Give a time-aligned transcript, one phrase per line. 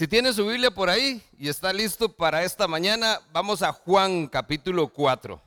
[0.00, 4.28] Si tiene su Biblia por ahí y está listo para esta mañana, vamos a Juan
[4.28, 5.38] capítulo 4.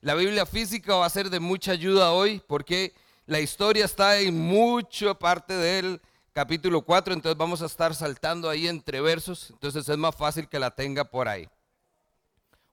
[0.00, 2.94] La Biblia física va a ser de mucha ayuda hoy porque
[3.26, 6.00] la historia está en mucha parte del
[6.32, 10.58] capítulo 4, entonces vamos a estar saltando ahí entre versos, entonces es más fácil que
[10.58, 11.46] la tenga por ahí.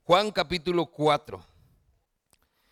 [0.06, 1.44] Juan capítulo 4.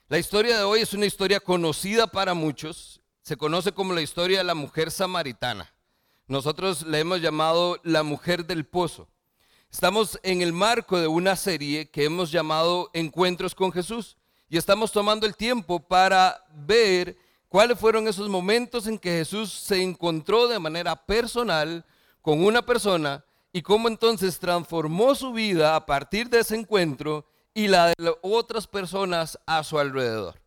[0.07, 4.37] La historia de hoy es una historia conocida para muchos, se conoce como la historia
[4.37, 5.74] de la mujer samaritana.
[6.27, 9.07] Nosotros le hemos llamado la mujer del pozo.
[9.71, 14.17] Estamos en el marco de una serie que hemos llamado Encuentros con Jesús
[14.49, 17.16] y estamos tomando el tiempo para ver
[17.47, 21.85] cuáles fueron esos momentos en que Jesús se encontró de manera personal
[22.23, 27.67] con una persona y cómo entonces transformó su vida a partir de ese encuentro y
[27.67, 30.41] la de otras personas a su alrededor.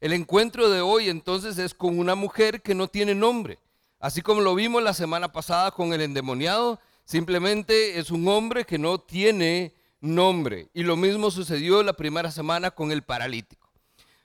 [0.00, 3.60] El encuentro de hoy entonces es con una mujer que no tiene nombre
[4.00, 8.78] Así como lo vimos la semana pasada con el endemoniado, simplemente es un hombre que
[8.78, 10.70] no tiene nombre.
[10.72, 13.68] Y lo mismo sucedió la primera semana con el paralítico.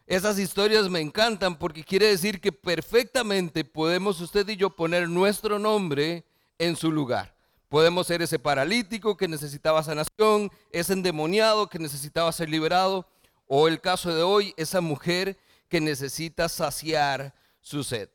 [0.08, 5.60] Esas historias me encantan porque quiere decir que perfectamente podemos usted y yo poner nuestro
[5.60, 6.24] nombre
[6.58, 7.36] en su lugar.
[7.68, 13.10] Podemos ser ese paralítico que necesitaba sanación, ese endemoniado que necesitaba ser liberado,
[13.46, 18.10] o el caso de hoy, esa mujer que necesita saciar su sed.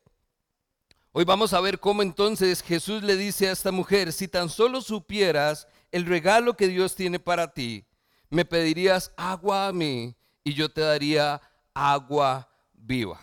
[1.13, 4.81] Hoy vamos a ver cómo entonces Jesús le dice a esta mujer, si tan solo
[4.81, 7.85] supieras el regalo que Dios tiene para ti,
[8.29, 11.43] me pedirías agua a mí y yo te daría
[11.75, 13.21] agua viva.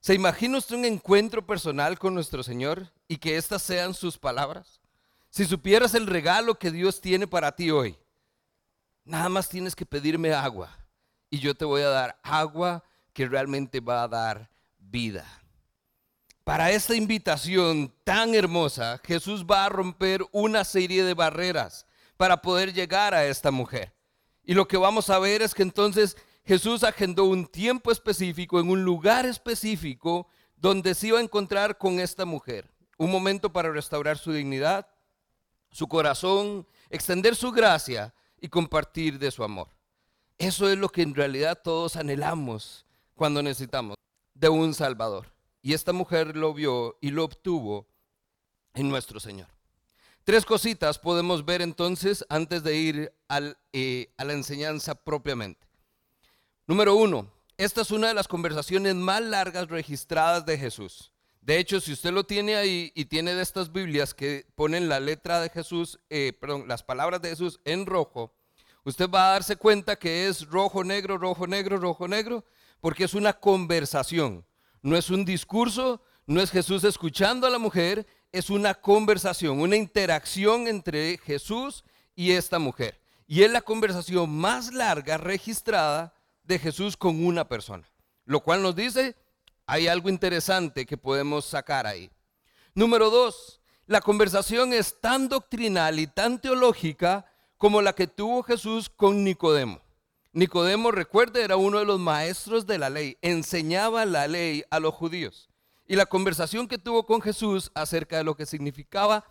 [0.00, 4.80] ¿Se imagina usted un encuentro personal con nuestro Señor y que estas sean sus palabras?
[5.30, 7.96] Si supieras el regalo que Dios tiene para ti hoy,
[9.04, 10.76] nada más tienes que pedirme agua
[11.30, 15.24] y yo te voy a dar agua que realmente va a dar vida.
[16.46, 22.72] Para esta invitación tan hermosa, Jesús va a romper una serie de barreras para poder
[22.72, 23.92] llegar a esta mujer.
[24.44, 28.70] Y lo que vamos a ver es que entonces Jesús agendó un tiempo específico en
[28.70, 32.70] un lugar específico donde se iba a encontrar con esta mujer.
[32.96, 34.86] Un momento para restaurar su dignidad,
[35.72, 39.70] su corazón, extender su gracia y compartir de su amor.
[40.38, 42.86] Eso es lo que en realidad todos anhelamos
[43.16, 43.96] cuando necesitamos
[44.32, 45.35] de un Salvador.
[45.66, 47.88] Y esta mujer lo vio y lo obtuvo
[48.72, 49.48] en nuestro Señor.
[50.22, 53.12] Tres cositas podemos ver entonces antes de ir
[53.72, 55.66] eh, a la enseñanza propiamente.
[56.68, 61.10] Número uno, esta es una de las conversaciones más largas registradas de Jesús.
[61.40, 65.00] De hecho, si usted lo tiene ahí y tiene de estas Biblias que ponen la
[65.00, 68.32] letra de Jesús, eh, perdón, las palabras de Jesús en rojo,
[68.84, 72.44] usted va a darse cuenta que es rojo, negro, rojo, negro, rojo, negro,
[72.80, 74.46] porque es una conversación.
[74.86, 79.74] No es un discurso, no es Jesús escuchando a la mujer, es una conversación, una
[79.74, 81.82] interacción entre Jesús
[82.14, 83.00] y esta mujer.
[83.26, 86.14] Y es la conversación más larga registrada
[86.44, 87.90] de Jesús con una persona.
[88.26, 89.16] Lo cual nos dice,
[89.66, 92.08] hay algo interesante que podemos sacar ahí.
[92.72, 97.26] Número dos, la conversación es tan doctrinal y tan teológica
[97.58, 99.80] como la que tuvo Jesús con Nicodemo.
[100.36, 104.92] Nicodemo, recuerde, era uno de los maestros de la ley, enseñaba la ley a los
[104.92, 105.48] judíos.
[105.86, 109.24] Y la conversación que tuvo con Jesús acerca de lo que significaba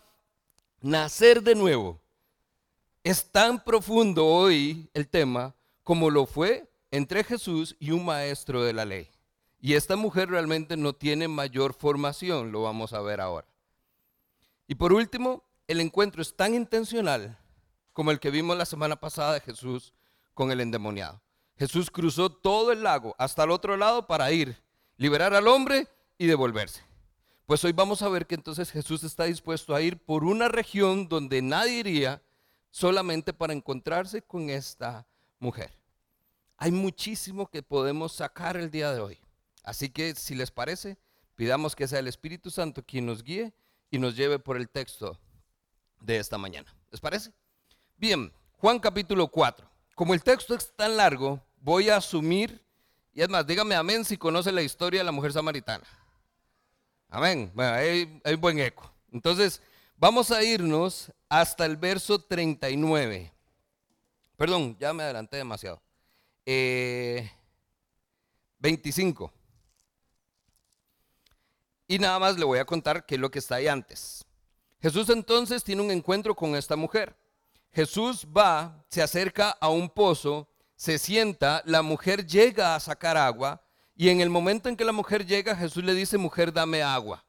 [0.82, 2.02] nacer de nuevo
[3.04, 8.74] es tan profundo hoy el tema como lo fue entre Jesús y un maestro de
[8.74, 9.08] la ley.
[9.62, 13.48] Y esta mujer realmente no tiene mayor formación, lo vamos a ver ahora.
[14.68, 17.38] Y por último, el encuentro es tan intencional
[17.94, 19.94] como el que vimos la semana pasada de Jesús
[20.36, 21.20] con el endemoniado.
[21.58, 24.62] Jesús cruzó todo el lago hasta el otro lado para ir,
[24.98, 25.88] liberar al hombre
[26.20, 26.84] y devolverse.
[27.46, 31.08] Pues hoy vamos a ver que entonces Jesús está dispuesto a ir por una región
[31.08, 32.22] donde nadie iría
[32.70, 35.08] solamente para encontrarse con esta
[35.40, 35.72] mujer.
[36.58, 39.20] Hay muchísimo que podemos sacar el día de hoy.
[39.64, 40.98] Así que si les parece,
[41.36, 43.54] pidamos que sea el Espíritu Santo quien nos guíe
[43.90, 45.18] y nos lleve por el texto
[46.02, 46.76] de esta mañana.
[46.92, 47.32] ¿Les parece?
[47.98, 49.75] Bien, Juan capítulo 4.
[49.96, 52.62] Como el texto es tan largo, voy a asumir,
[53.14, 55.86] y es más, dígame amén si conoce la historia de la mujer samaritana.
[57.10, 57.50] Amén.
[57.56, 58.92] Bueno, hay, buen eco.
[59.10, 59.62] Entonces,
[59.96, 63.34] vamos a irnos hasta el verso 39.
[64.36, 65.82] Perdón, ya me adelanté demasiado.
[66.46, 67.24] 25.
[69.26, 69.32] Eh,
[71.88, 74.26] y nada más le voy a contar qué es lo que está ahí antes.
[74.82, 77.16] Jesús entonces tiene un encuentro con esta mujer.
[77.76, 83.62] Jesús va, se acerca a un pozo, se sienta, la mujer llega a sacar agua
[83.98, 87.26] y en el momento en que la mujer llega, Jesús le dice, mujer, dame agua.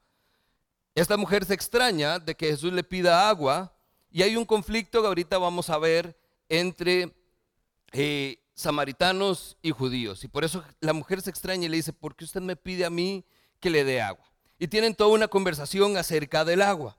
[0.95, 3.77] Esta mujer se extraña de que Jesús le pida agua
[4.09, 6.17] y hay un conflicto que ahorita vamos a ver
[6.49, 7.13] entre
[7.91, 10.23] eh, samaritanos y judíos.
[10.23, 12.85] Y por eso la mujer se extraña y le dice, ¿por qué usted me pide
[12.85, 13.25] a mí
[13.59, 14.25] que le dé agua?
[14.61, 16.97] Y tienen toda una conversación acerca del agua.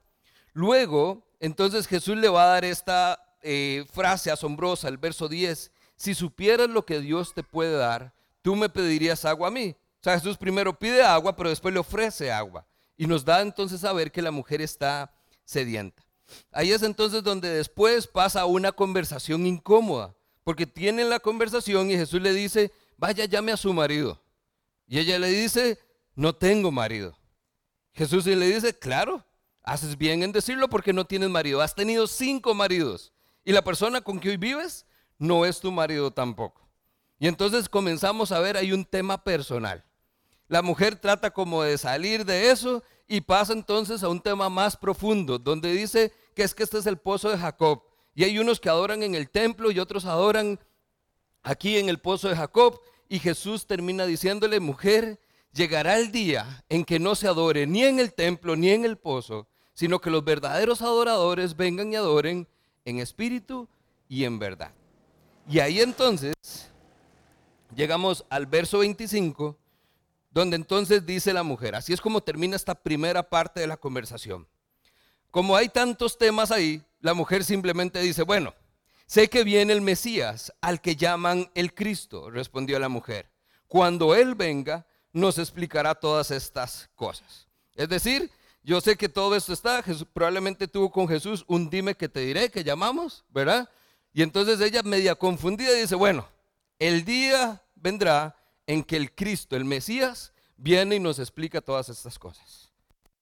[0.52, 6.13] Luego, entonces Jesús le va a dar esta eh, frase asombrosa, el verso 10, si
[6.13, 9.75] supieras lo que Dios te puede dar, tú me pedirías agua a mí.
[10.00, 12.66] O sea, Jesús primero pide agua, pero después le ofrece agua.
[12.95, 15.12] Y nos da entonces a ver que la mujer está
[15.44, 16.04] sedienta.
[16.51, 22.22] Ahí es entonces donde después pasa una conversación incómoda, porque tienen la conversación y Jesús
[22.22, 24.22] le dice, vaya, llame a su marido.
[24.88, 25.80] Y ella le dice,
[26.16, 27.18] no tengo marido.
[27.94, 29.25] Jesús le dice, claro,
[29.63, 31.62] haces bien en decirlo porque no tienes marido.
[31.62, 33.12] Has tenido cinco maridos
[33.48, 34.86] y la persona con que hoy vives
[35.18, 36.68] no es tu marido tampoco.
[37.18, 39.86] Y entonces comenzamos a ver, hay un tema personal.
[40.50, 44.76] La mujer trata como de salir de eso y pasa entonces a un tema más
[44.76, 47.84] profundo, donde dice que es que este es el pozo de Jacob.
[48.14, 50.60] Y hay unos que adoran en el templo y otros adoran
[51.42, 52.82] aquí en el pozo de Jacob.
[53.08, 55.22] Y Jesús termina diciéndole, mujer,
[55.54, 58.98] llegará el día en que no se adore ni en el templo ni en el
[58.98, 62.46] pozo, sino que los verdaderos adoradores vengan y adoren
[62.88, 63.68] en espíritu
[64.07, 64.72] y en verdad.
[65.50, 66.34] Y ahí entonces
[67.75, 69.57] llegamos al verso 25,
[70.31, 74.48] donde entonces dice la mujer, así es como termina esta primera parte de la conversación.
[75.31, 78.54] Como hay tantos temas ahí, la mujer simplemente dice, bueno,
[79.06, 83.30] sé que viene el Mesías, al que llaman el Cristo, respondió la mujer.
[83.68, 87.48] Cuando Él venga, nos explicará todas estas cosas.
[87.75, 88.31] Es decir,
[88.68, 89.81] yo sé que todo esto está,
[90.12, 93.69] probablemente tuvo con Jesús un dime que te diré, que llamamos, ¿verdad?
[94.12, 96.28] Y entonces ella media confundida dice, bueno,
[96.78, 98.36] el día vendrá
[98.66, 102.74] en que el Cristo, el Mesías, viene y nos explica todas estas cosas.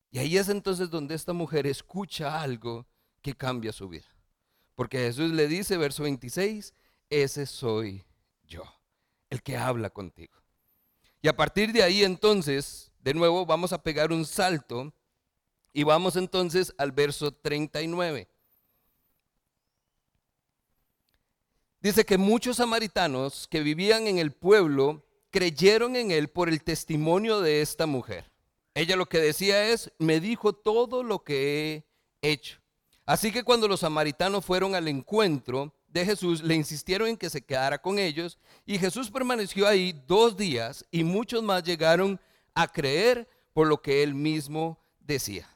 [0.09, 2.88] Y ahí es entonces donde esta mujer escucha algo
[3.21, 4.07] que cambia su vida.
[4.74, 6.74] Porque Jesús le dice, verso 26,
[7.12, 8.03] ese soy
[8.48, 8.63] yo,
[9.30, 10.33] el que habla contigo.
[11.21, 14.91] Y a partir de ahí entonces, de nuevo, vamos a pegar un salto
[15.75, 18.30] y vamos entonces al verso 39.
[21.81, 27.42] Dice que muchos samaritanos que vivían en el pueblo creyeron en él por el testimonio
[27.42, 28.31] de esta mujer.
[28.74, 31.86] Ella lo que decía es, me dijo todo lo que
[32.22, 32.62] he hecho.
[33.06, 37.42] Así que cuando los samaritanos fueron al encuentro de Jesús, le insistieron en que se
[37.42, 42.18] quedara con ellos y Jesús permaneció ahí dos días y muchos más llegaron
[42.54, 45.50] a creer por lo que él mismo decía.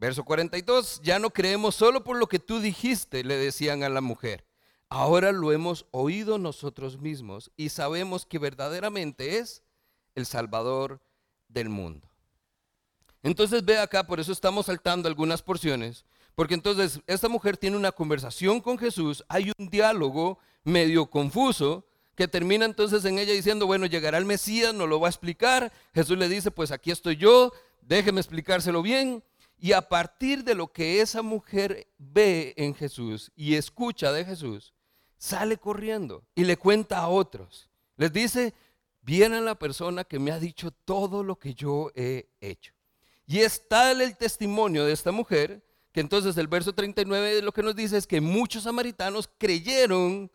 [0.00, 4.00] Verso 42, ya no creemos solo por lo que tú dijiste, le decían a la
[4.00, 4.44] mujer
[4.90, 9.62] ahora lo hemos oído nosotros mismos y sabemos que verdaderamente es
[10.14, 11.00] el Salvador
[11.48, 12.10] del mundo.
[13.22, 16.04] Entonces ve acá, por eso estamos saltando algunas porciones,
[16.34, 21.86] porque entonces esta mujer tiene una conversación con Jesús, hay un diálogo medio confuso
[22.16, 25.72] que termina entonces en ella diciendo, bueno, llegará el Mesías, nos lo va a explicar.
[25.94, 29.22] Jesús le dice, pues aquí estoy yo, déjeme explicárselo bien.
[29.60, 34.72] Y a partir de lo que esa mujer ve en Jesús y escucha de Jesús,
[35.18, 37.68] sale corriendo y le cuenta a otros.
[37.96, 38.54] Les dice,
[39.02, 42.72] viene la persona que me ha dicho todo lo que yo he hecho.
[43.26, 47.62] Y es tal el testimonio de esta mujer que entonces el verso 39 lo que
[47.62, 50.30] nos dice es que muchos samaritanos creyeron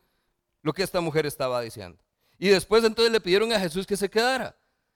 [0.62, 1.98] lo que esta mujer estaba diciendo.
[2.38, 4.56] Y después entonces le pidieron a Jesús que se quedara.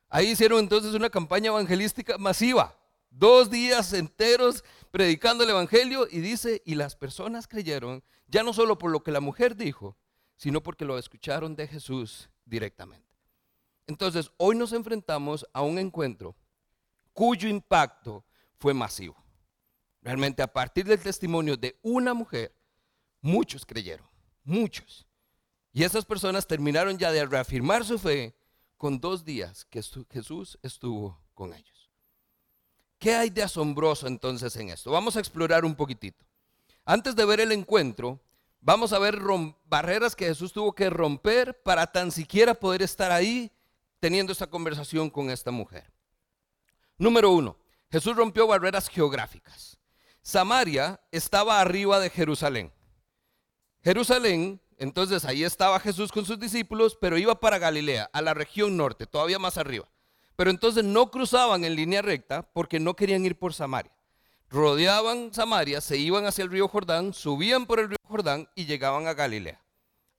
[0.10, 2.79] Ahí hicieron entonces una campaña evangelística masiva.
[3.10, 8.78] Dos días enteros predicando el Evangelio y dice, y las personas creyeron, ya no solo
[8.78, 9.98] por lo que la mujer dijo,
[10.38, 13.08] sino porque lo escucharon de Jesús directamente.
[13.88, 16.36] Entonces, hoy nos enfrentamos a un encuentro
[17.14, 18.24] cuyo impacto
[18.58, 19.16] fue masivo.
[20.02, 22.56] Realmente a partir del testimonio de una mujer,
[23.22, 24.08] muchos creyeron,
[24.44, 25.08] muchos.
[25.74, 28.36] Y esas personas terminaron ya de reafirmar su fe
[28.78, 31.79] con dos días que Jesús estuvo con ellos.
[33.00, 34.92] ¿Qué hay de asombroso entonces en esto?
[34.92, 36.26] Vamos a explorar un poquitito.
[36.86, 38.20] Antes de ver el encuentro,
[38.60, 39.20] vamos a ver
[39.66, 43.52] barreras que Jesús tuvo que romper para tan siquiera poder estar ahí
[44.02, 45.90] teniendo esta conversación con esta mujer.
[46.98, 47.58] Número uno,
[47.90, 49.78] Jesús rompió barreras geográficas.
[50.22, 52.72] Samaria estaba arriba de Jerusalén.
[53.82, 58.76] Jerusalén, entonces ahí estaba Jesús con sus discípulos, pero iba para Galilea, a la región
[58.76, 59.88] norte, todavía más arriba.
[60.40, 63.92] Pero entonces no cruzaban en línea recta porque no querían ir por Samaria.
[64.50, 69.06] Rodeaban Samaria, se iban hacia el río Jordán, subían por el río Jordán y llegaban
[69.08, 69.62] a Galilea.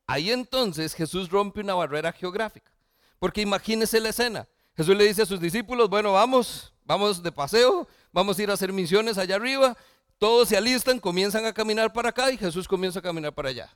[0.07, 2.71] Ahí entonces Jesús rompe una barrera geográfica.
[3.19, 4.47] Porque imagínese la escena.
[4.77, 8.53] Jesús le dice a sus discípulos, bueno, vamos, vamos de paseo, vamos a ir a
[8.53, 9.75] hacer misiones allá arriba.
[10.19, 13.75] todos se alistan, comienzan a caminar para acá y Jesús comienza a caminar para allá.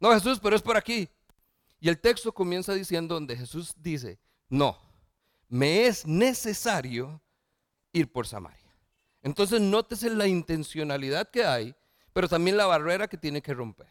[0.00, 1.06] No, Jesús, pero es por aquí.
[1.80, 4.18] Y el texto comienza diciendo donde Jesús dice,
[4.48, 4.78] no,
[5.52, 7.20] me es necesario
[7.92, 8.74] ir por Samaria.
[9.20, 11.76] Entonces nótese la intencionalidad que hay,
[12.14, 13.86] pero también la barrera que tiene que romper.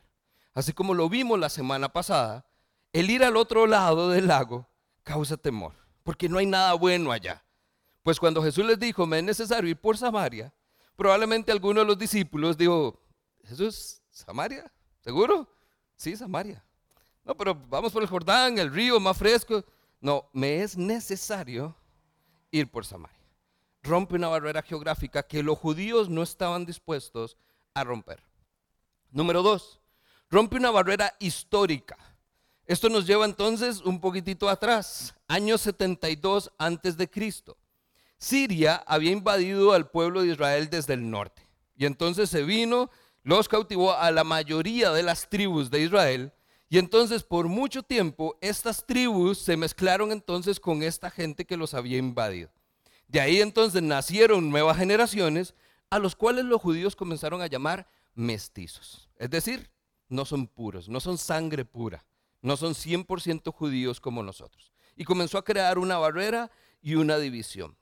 [0.56, 2.48] Así como lo vimos la semana pasada,
[2.94, 4.68] el ir al otro lado del lago
[5.04, 7.46] causa temor, porque no hay nada bueno allá.
[8.02, 10.52] Pues cuando Jesús les dijo, me es necesario ir por Samaria,
[10.96, 13.00] probablemente alguno de los discípulos dijo,
[13.44, 15.48] Jesús, Samaria, ¿seguro?
[15.96, 16.66] Sí, Samaria.
[17.24, 19.64] No, pero vamos por el Jordán, el río más fresco.
[20.02, 21.76] No, me es necesario
[22.50, 23.18] ir por Samaria.
[23.84, 27.38] Rompe una barrera geográfica que los judíos no estaban dispuestos
[27.74, 28.22] a romper.
[29.12, 29.80] Número dos,
[30.30, 31.98] rompe una barrera histórica.
[32.66, 37.58] Esto nos lleva entonces un poquitito atrás, año 72 antes de Cristo.
[38.18, 41.48] Siria había invadido al pueblo de Israel desde el norte.
[41.76, 42.90] Y entonces se vino,
[43.24, 46.32] los cautivó a la mayoría de las tribus de Israel.
[46.72, 51.74] Y entonces por mucho tiempo estas tribus se mezclaron entonces con esta gente que los
[51.74, 52.50] había invadido.
[53.10, 55.54] De ahí entonces nacieron nuevas generaciones
[55.90, 59.10] a los cuales los judíos comenzaron a llamar mestizos.
[59.18, 59.70] Es decir,
[60.08, 62.06] no son puros, no son sangre pura,
[62.42, 64.72] no son 100% judíos como nosotros.
[64.96, 66.52] Y comenzó a crear una barrera
[66.82, 67.76] y una división.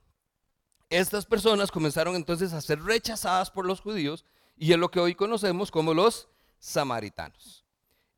[0.88, 4.24] Estas personas comenzaron entonces a ser rechazadas por los judíos
[4.56, 6.26] y es lo que hoy conocemos como los
[6.58, 7.69] samaritanos.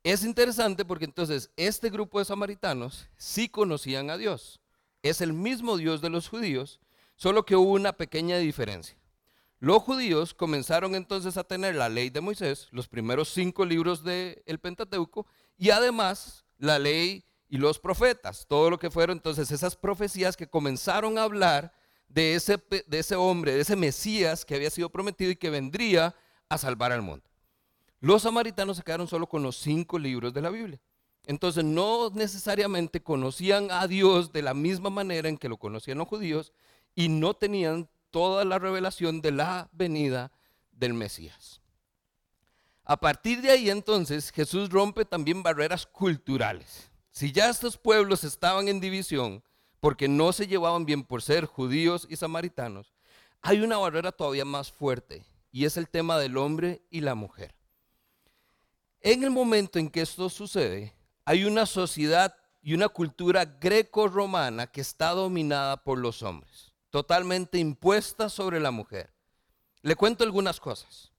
[0.05, 4.61] Es interesante porque entonces este grupo de samaritanos sí conocían a Dios.
[5.03, 6.81] Es el mismo Dios de los judíos,
[7.15, 8.97] solo que hubo una pequeña diferencia.
[9.61, 14.59] Los judíos comenzaron entonces a tener la ley de Moisés, los primeros cinco libros del
[14.61, 15.25] Pentateuco,
[15.57, 20.49] y además la ley y los profetas, todo lo que fueron entonces esas profecías que
[20.49, 21.73] comenzaron a hablar
[22.09, 26.17] de ese, de ese hombre, de ese Mesías que había sido prometido y que vendría
[26.49, 27.32] a salvar al mundo.
[28.03, 30.81] Los samaritanos se quedaron solo con los cinco libros de la Biblia.
[31.25, 36.09] Entonces no necesariamente conocían a Dios de la misma manera en que lo conocían los
[36.09, 36.53] judíos
[36.97, 40.33] y no tenían toda la revelación de la venida
[40.73, 41.61] del Mesías.
[42.83, 46.91] A partir de ahí entonces Jesús rompe también barreras culturales.
[47.13, 49.45] Si ya estos pueblos estaban en división
[49.79, 52.93] porque no se llevaban bien por ser judíos y samaritanos,
[53.43, 57.62] hay una barrera todavía más fuerte y es el tema del hombre y la mujer.
[59.03, 60.95] En el momento en que esto sucede,
[61.25, 68.29] hay una sociedad y una cultura greco-romana que está dominada por los hombres totalmente impuesta
[68.29, 69.15] sobre la mujer.
[69.81, 71.11] Le cuento algunas cosas.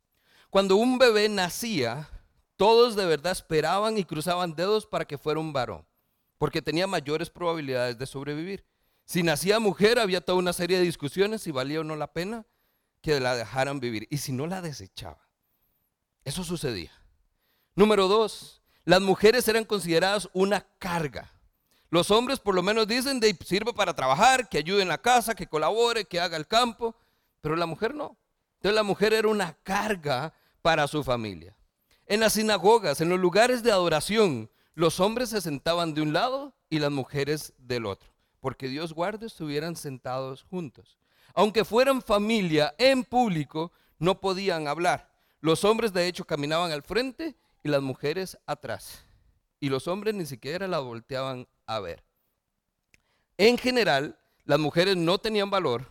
[0.52, 2.08] Cuando un bebé nacía,
[2.56, 5.84] todos de verdad esperaban y cruzaban dedos para que fuera un varón,
[6.38, 8.64] porque tenía mayores probabilidades de sobrevivir.
[9.06, 12.46] Si nacía mujer, había toda una serie de discusiones si valía o no la pena
[13.02, 15.28] que la dejaran vivir, y si no la desechaba.
[16.24, 16.92] Eso sucedía.
[17.76, 21.32] Número dos, las mujeres eran consideradas una carga.
[21.90, 25.34] Los hombres por lo menos dicen, de, sirve para trabajar, que ayude en la casa,
[25.34, 26.96] que colabore, que haga el campo,
[27.42, 28.18] pero la mujer no.
[28.56, 31.56] Entonces la mujer era una carga para su familia.
[32.06, 36.54] En las sinagogas, en los lugares de adoración, los hombres se sentaban de un lado
[36.70, 40.98] y las mujeres del otro, porque Dios guarde estuvieran sentados juntos.
[41.34, 45.12] Aunque fueran familia en público, no podían hablar.
[45.42, 49.06] Los hombres de hecho caminaban al frente y las mujeres atrás.
[49.60, 52.04] Y los hombres ni siquiera la volteaban a ver.
[53.38, 55.90] En general, las mujeres no tenían valor,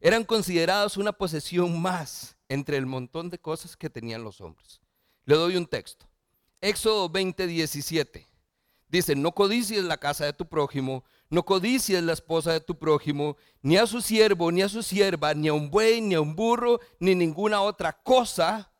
[0.00, 4.80] eran consideradas una posesión más entre el montón de cosas que tenían los hombres.
[5.24, 6.06] Le doy un texto.
[6.60, 8.28] Éxodo 20, 17.
[8.88, 13.36] Dice, no codicies la casa de tu prójimo, no codicies la esposa de tu prójimo,
[13.62, 16.36] ni a su siervo, ni a su sierva, ni a un buey, ni a un
[16.36, 18.70] burro, ni ninguna otra cosa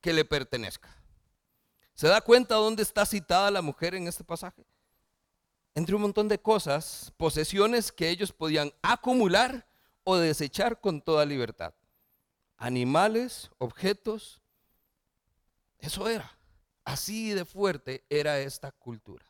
[0.00, 1.01] que le pertenezca.
[1.94, 4.64] ¿Se da cuenta dónde está citada la mujer en este pasaje?
[5.74, 9.66] entre un montón de cosas, posesiones que ellos podían acumular
[10.04, 11.72] o desechar con toda libertad.
[12.56, 14.40] Animales, objetos,
[15.78, 16.38] eso era.
[16.84, 19.24] Así de fuerte era esta cultura.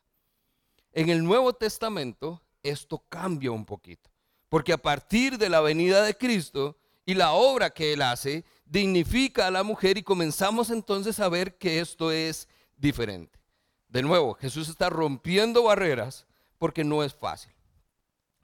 [0.93, 4.11] En el Nuevo Testamento esto cambia un poquito,
[4.49, 9.47] porque a partir de la venida de Cristo y la obra que Él hace, dignifica
[9.47, 12.49] a la mujer y comenzamos entonces a ver que esto es
[12.79, 13.39] diferente.
[13.89, 16.27] De nuevo, Jesús está rompiendo barreras
[16.57, 17.53] porque no es fácil.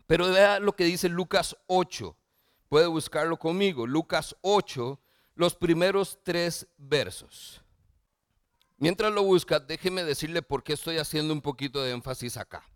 [0.07, 2.15] Pero vea lo que dice Lucas 8.
[2.69, 3.87] Puede buscarlo conmigo.
[3.87, 5.01] Lucas 8,
[5.35, 7.63] los primeros tres versos.
[8.77, 12.69] Mientras lo busca, déjeme decirle por qué estoy haciendo un poquito de énfasis acá.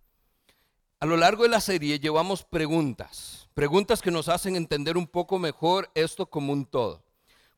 [1.00, 5.38] A lo largo de la serie llevamos preguntas, preguntas que nos hacen entender un poco
[5.38, 7.11] mejor esto como un todo.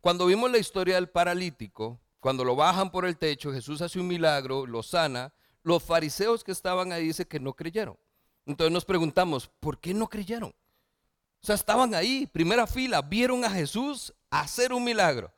[0.05, 4.07] Cuando vimos la historia del paralítico, cuando lo bajan por el techo, Jesús hace un
[4.07, 5.33] milagro, lo sana,
[5.63, 7.97] los fariseos que estaban ahí dicen que no creyeron.
[8.45, 10.51] Entonces nos preguntamos, ¿por qué no creyeron?
[10.51, 15.33] O sea, estaban ahí, primera fila, vieron a Jesús hacer un milagro.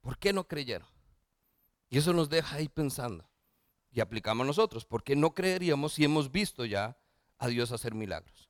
[0.00, 0.86] ¿Por qué no creyeron?
[1.90, 3.28] Y eso nos deja ahí pensando.
[3.90, 6.96] Y aplicamos nosotros, ¿por qué no creeríamos si hemos visto ya
[7.36, 8.48] a Dios hacer milagros?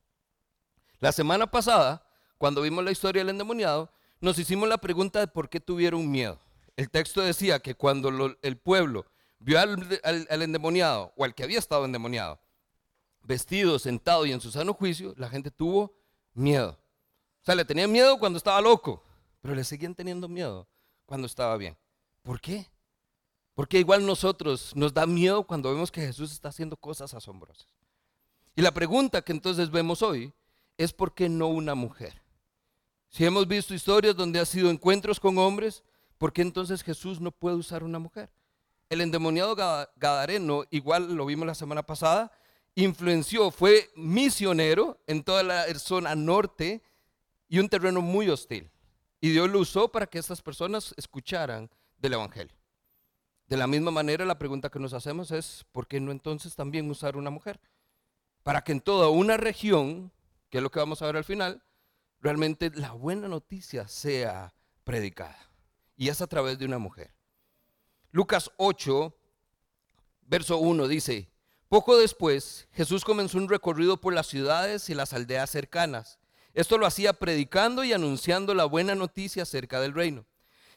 [0.99, 2.05] La semana pasada,
[2.37, 3.91] cuando vimos la historia del endemoniado,
[4.21, 6.39] nos hicimos la pregunta de por qué tuvieron miedo.
[6.75, 8.09] El texto decía que cuando
[8.41, 9.05] el pueblo
[9.39, 12.39] vio al, al, endemoniado o al que había estado endemoniado,
[13.23, 15.93] vestido, sentado y en su sano juicio, la gente tuvo
[16.33, 16.79] miedo.
[17.41, 19.03] O sea, le tenían miedo cuando estaba loco,
[19.41, 20.67] pero le seguían teniendo miedo
[21.05, 21.77] cuando estaba bien.
[22.21, 22.67] ¿Por qué?
[23.55, 27.67] Porque igual nosotros nos da miedo cuando vemos que Jesús está haciendo cosas asombrosas.
[28.55, 30.33] Y la pregunta que entonces vemos hoy
[30.77, 32.21] es ¿por qué no una mujer?
[33.09, 35.83] Si hemos visto historias donde ha sido encuentros con hombres,
[36.17, 38.29] ¿por qué entonces Jesús no puede usar una mujer?
[38.87, 42.31] El endemoniado Gadareno, igual lo vimos la semana pasada,
[42.75, 46.83] influenció, fue misionero en toda la zona norte
[47.47, 48.69] y un terreno muy hostil.
[49.19, 52.55] Y Dios lo usó para que estas personas escucharan del Evangelio.
[53.47, 56.89] De la misma manera, la pregunta que nos hacemos es, ¿por qué no entonces también
[56.89, 57.59] usar una mujer?
[58.43, 60.11] Para que en toda una región,
[60.49, 61.63] que es lo que vamos a ver al final,
[62.21, 65.37] realmente la buena noticia sea predicada.
[65.95, 67.11] Y es a través de una mujer.
[68.11, 69.15] Lucas 8,
[70.27, 71.29] verso 1 dice,
[71.67, 76.17] poco después Jesús comenzó un recorrido por las ciudades y las aldeas cercanas.
[76.53, 80.25] Esto lo hacía predicando y anunciando la buena noticia acerca del reino.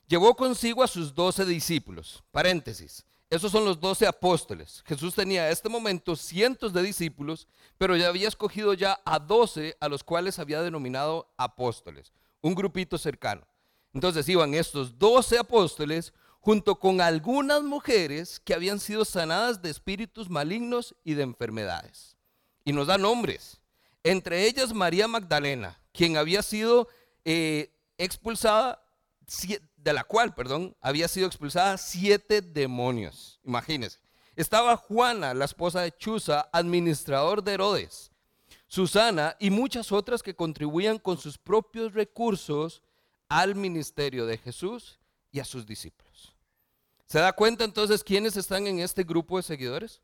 [0.07, 2.23] Llevó consigo a sus doce discípulos.
[2.31, 3.07] Paréntesis.
[3.33, 4.83] Esos son los doce apóstoles.
[4.85, 7.49] Jesús tenía a este momento cientos de discípulos,
[7.79, 12.13] pero ya había escogido ya a doce a los cuales había denominado apóstoles,
[12.43, 13.47] un grupito cercano.
[13.95, 20.29] Entonces iban estos doce apóstoles junto con algunas mujeres que habían sido sanadas de espíritus
[20.29, 22.19] malignos y de enfermedades.
[22.67, 23.63] Y nos da nombres.
[24.03, 26.87] Entre ellas María Magdalena, quien había sido
[27.25, 28.85] eh, expulsada
[29.83, 33.41] de la cual, perdón, había sido expulsada siete demonios.
[33.45, 33.99] Imagínense.
[34.37, 38.11] Estaba Juana, la esposa de Chuza, administrador de Herodes,
[38.67, 42.83] Susana y muchas otras que contribuían con sus propios recursos
[43.29, 44.99] al ministerio de Jesús
[45.31, 46.35] y a sus discípulos.
[47.07, 50.01] ¿Se da cuenta entonces quiénes están en este grupo de seguidores?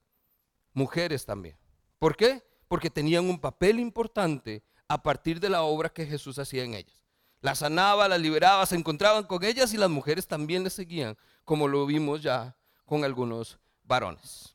[0.74, 1.56] Mujeres también.
[1.98, 2.42] ¿Por qué?
[2.68, 6.97] Porque tenían un papel importante a partir de la obra que Jesús hacía en ellas.
[7.40, 11.68] Las sanaba, las liberaba, se encontraban con ellas y las mujeres también les seguían, como
[11.68, 14.54] lo vimos ya con algunos varones.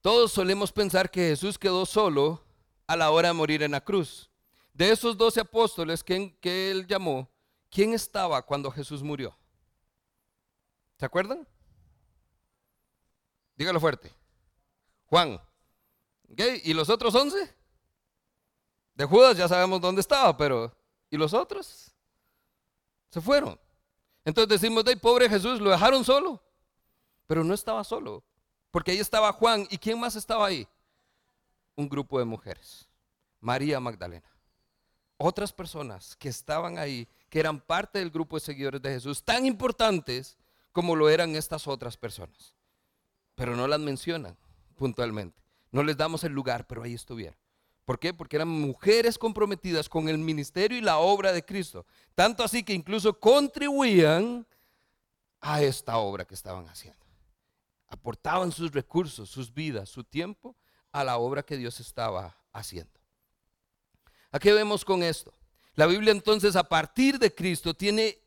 [0.00, 2.44] Todos solemos pensar que Jesús quedó solo
[2.86, 4.30] a la hora de morir en la cruz.
[4.72, 7.28] De esos doce apóstoles que, que él llamó,
[7.70, 9.36] ¿quién estaba cuando Jesús murió?
[10.98, 11.46] ¿Se acuerdan?
[13.56, 14.12] Dígalo fuerte.
[15.06, 15.40] Juan.
[16.64, 17.54] ¿Y los otros once?
[18.94, 20.76] De Judas ya sabemos dónde estaba, pero
[21.10, 21.92] ¿Y los otros?
[23.10, 23.58] Se fueron.
[24.24, 26.42] Entonces decimos, de pobre Jesús, lo dejaron solo.
[27.26, 28.24] Pero no estaba solo,
[28.70, 29.66] porque ahí estaba Juan.
[29.70, 30.66] ¿Y quién más estaba ahí?
[31.76, 32.88] Un grupo de mujeres.
[33.40, 34.28] María Magdalena.
[35.18, 39.46] Otras personas que estaban ahí, que eran parte del grupo de seguidores de Jesús, tan
[39.46, 40.38] importantes
[40.72, 42.54] como lo eran estas otras personas.
[43.34, 44.36] Pero no las mencionan
[44.76, 45.42] puntualmente.
[45.70, 47.37] No les damos el lugar, pero ahí estuvieron.
[47.88, 48.12] ¿Por qué?
[48.12, 51.86] Porque eran mujeres comprometidas con el ministerio y la obra de Cristo.
[52.14, 54.46] Tanto así que incluso contribuían
[55.40, 57.00] a esta obra que estaban haciendo.
[57.88, 60.54] Aportaban sus recursos, sus vidas, su tiempo
[60.92, 62.92] a la obra que Dios estaba haciendo.
[64.32, 65.32] ¿A qué vemos con esto?
[65.74, 68.18] La Biblia entonces a partir de Cristo tiene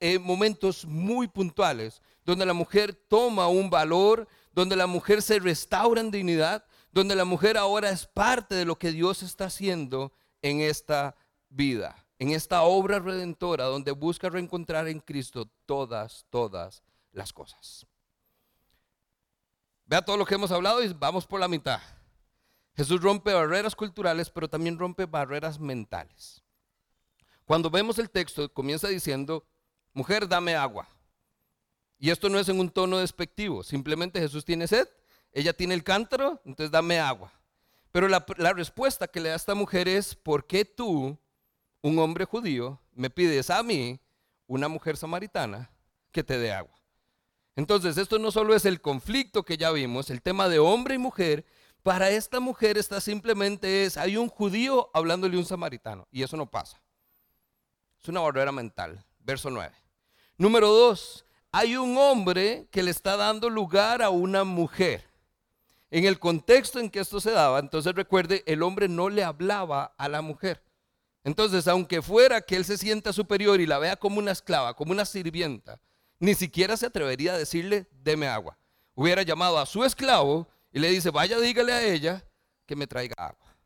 [0.00, 6.00] eh, momentos muy puntuales donde la mujer toma un valor, donde la mujer se restaura
[6.00, 10.60] en dignidad, donde la mujer ahora es parte de lo que Dios está haciendo en
[10.60, 11.16] esta
[11.48, 17.86] vida, en esta obra redentora, donde busca reencontrar en Cristo todas, todas las cosas.
[19.86, 21.80] Vea todo lo que hemos hablado y vamos por la mitad.
[22.76, 26.42] Jesús rompe barreras culturales, pero también rompe barreras mentales.
[27.44, 29.44] Cuando vemos el texto, comienza diciendo,
[29.92, 30.88] mujer, dame agua.
[31.98, 34.88] Y esto no es en un tono despectivo, simplemente Jesús tiene sed
[35.32, 37.32] ella tiene el cántaro, entonces dame agua.
[37.92, 41.18] Pero la, respuesta que le da esta mujer es, ¿por qué tú,
[41.82, 44.00] un hombre judío, me pides a mí,
[44.46, 45.70] una mujer samaritana,
[46.12, 46.74] que te dé agua?
[47.56, 50.98] Entonces, esto no solo es el conflicto que ya vimos, el tema de hombre y
[50.98, 51.44] mujer,
[51.82, 56.36] para esta mujer está simplemente es, hay un judío hablándole a un samaritano, y eso
[56.36, 56.80] no pasa.
[58.00, 59.04] Es una barrera mental.
[59.18, 59.74] Verso 9.
[60.38, 65.09] Número dos, hay un hombre que le está dando lugar a una mujer.
[65.90, 69.94] En el contexto en que esto se daba, entonces recuerde, el hombre no le hablaba
[69.98, 70.62] a la mujer.
[71.24, 74.92] Entonces, aunque fuera que él se sienta superior y la vea como una esclava, como
[74.92, 75.80] una sirvienta,
[76.18, 78.56] ni siquiera se atrevería a decirle, deme agua.
[78.94, 82.24] Hubiera llamado a su esclavo y le dice, vaya, dígale a ella
[82.66, 83.56] que me traiga agua.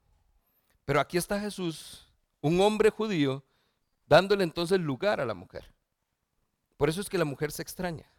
[0.84, 2.06] Pero aquí está Jesús,
[2.40, 3.44] un hombre judío,
[4.06, 5.72] dándole entonces lugar a la mujer.
[6.76, 8.10] Por eso es que la mujer se extraña.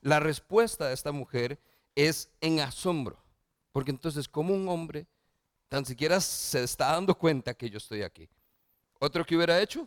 [0.00, 1.58] La respuesta de esta mujer
[1.94, 3.18] es en asombro.
[3.78, 5.06] Porque entonces, como un hombre
[5.68, 8.28] tan siquiera se está dando cuenta que yo estoy aquí?
[8.98, 9.86] ¿Otro que hubiera hecho?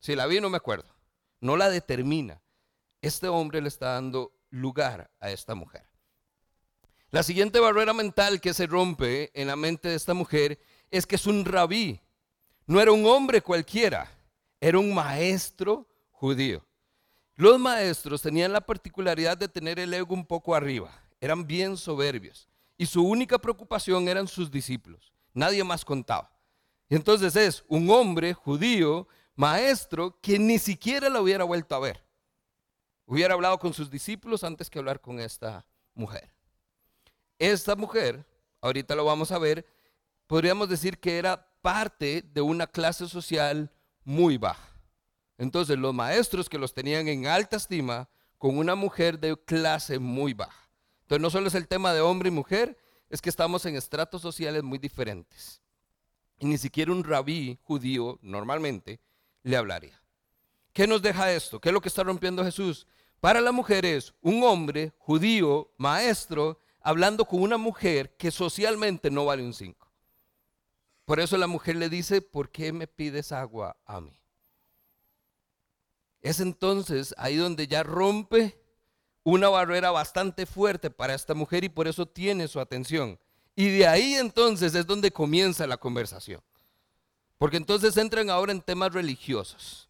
[0.00, 0.92] Si la vi, no me acuerdo.
[1.40, 2.42] No la determina.
[3.00, 5.84] Este hombre le está dando lugar a esta mujer.
[7.12, 10.58] La siguiente barrera mental que se rompe en la mente de esta mujer
[10.90, 12.00] es que es un rabí.
[12.66, 14.10] No era un hombre cualquiera,
[14.60, 16.66] era un maestro judío.
[17.36, 22.48] Los maestros tenían la particularidad de tener el ego un poco arriba, eran bien soberbios
[22.76, 26.32] y su única preocupación eran sus discípulos, nadie más contaba.
[26.88, 32.04] Entonces es un hombre judío, maestro, que ni siquiera lo hubiera vuelto a ver.
[33.06, 36.32] Hubiera hablado con sus discípulos antes que hablar con esta mujer.
[37.38, 38.26] Esta mujer,
[38.60, 39.66] ahorita lo vamos a ver,
[40.26, 43.72] podríamos decir que era parte de una clase social
[44.04, 44.68] muy baja.
[45.38, 48.08] Entonces los maestros que los tenían en alta estima
[48.38, 50.61] con una mujer de clase muy baja.
[51.12, 52.78] Entonces no solo es el tema de hombre y mujer,
[53.10, 55.60] es que estamos en estratos sociales muy diferentes.
[56.38, 58.98] Y ni siquiera un rabí judío normalmente
[59.42, 60.00] le hablaría.
[60.72, 61.60] ¿Qué nos deja esto?
[61.60, 62.86] ¿Qué es lo que está rompiendo Jesús?
[63.20, 69.26] Para la mujer es un hombre judío, maestro, hablando con una mujer que socialmente no
[69.26, 69.92] vale un 5.
[71.04, 74.18] Por eso la mujer le dice, ¿por qué me pides agua a mí?
[76.22, 78.61] Es entonces ahí donde ya rompe
[79.24, 83.18] una barrera bastante fuerte para esta mujer y por eso tiene su atención.
[83.54, 86.42] Y de ahí entonces es donde comienza la conversación.
[87.38, 89.88] Porque entonces entran ahora en temas religiosos.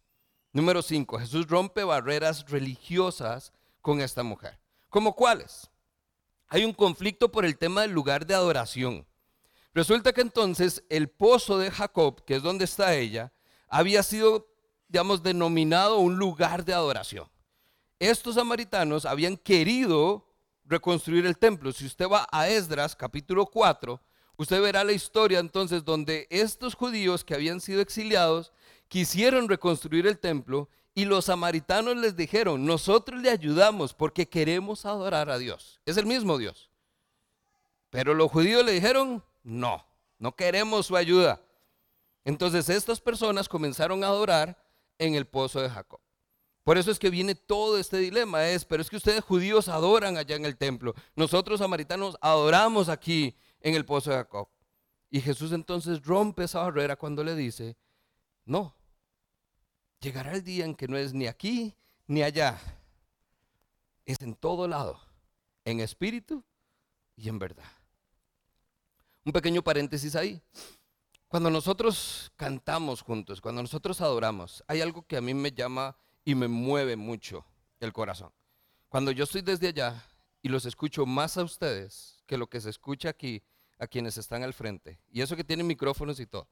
[0.51, 4.59] Número 5, Jesús rompe barreras religiosas con esta mujer.
[4.89, 5.69] ¿Como cuáles?
[6.47, 9.07] Hay un conflicto por el tema del lugar de adoración.
[9.73, 13.33] Resulta que entonces el pozo de Jacob, que es donde está ella,
[13.67, 14.53] había sido
[14.93, 17.27] digamos, denominado un lugar de adoración.
[18.03, 20.27] Estos samaritanos habían querido
[20.65, 21.71] reconstruir el templo.
[21.71, 23.97] Si usted va a Esdras capítulo 4,
[24.35, 28.51] usted verá la historia entonces donde estos judíos que habían sido exiliados
[28.89, 35.29] quisieron reconstruir el templo y los samaritanos les dijeron, nosotros le ayudamos porque queremos adorar
[35.29, 35.79] a Dios.
[35.85, 36.69] Es el mismo Dios.
[37.89, 39.87] Pero los judíos le dijeron, no,
[40.19, 41.39] no queremos su ayuda.
[42.25, 44.61] Entonces estas personas comenzaron a adorar
[44.99, 46.01] en el pozo de Jacob.
[46.63, 50.17] Por eso es que viene todo este dilema, es, pero es que ustedes judíos adoran
[50.17, 54.47] allá en el templo, nosotros samaritanos adoramos aquí en el pozo de Jacob.
[55.09, 57.75] Y Jesús entonces rompe esa barrera cuando le dice,
[58.45, 58.75] no,
[59.99, 61.75] llegará el día en que no es ni aquí
[62.07, 62.59] ni allá,
[64.05, 64.99] es en todo lado,
[65.65, 66.43] en espíritu
[67.15, 67.71] y en verdad.
[69.25, 70.41] Un pequeño paréntesis ahí.
[71.27, 76.35] Cuando nosotros cantamos juntos, cuando nosotros adoramos, hay algo que a mí me llama y
[76.35, 77.45] me mueve mucho
[77.79, 78.31] el corazón.
[78.89, 80.03] Cuando yo estoy desde allá
[80.41, 83.43] y los escucho más a ustedes que lo que se escucha aquí
[83.79, 86.47] a quienes están al frente, y eso que tienen micrófonos y todo,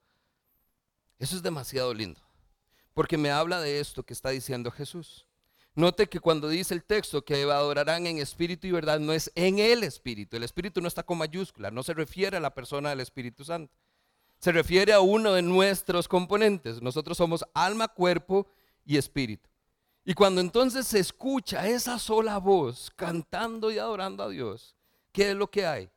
[1.19, 2.21] eso es demasiado lindo,
[2.93, 5.27] porque me habla de esto que está diciendo Jesús.
[5.73, 9.59] Note que cuando dice el texto que adorarán en espíritu y verdad, no es en
[9.59, 10.35] el espíritu.
[10.35, 13.73] El espíritu no está con mayúscula, no se refiere a la persona del Espíritu Santo
[14.41, 16.81] se refiere a uno de nuestros componentes.
[16.81, 18.47] Nosotros somos alma, cuerpo
[18.83, 19.47] y espíritu.
[20.03, 24.75] Y cuando entonces se escucha esa sola voz cantando y adorando a Dios,
[25.11, 25.89] ¿qué es lo que hay?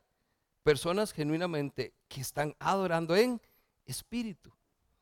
[0.63, 3.41] Personas genuinamente que están adorando en
[3.85, 4.51] espíritu,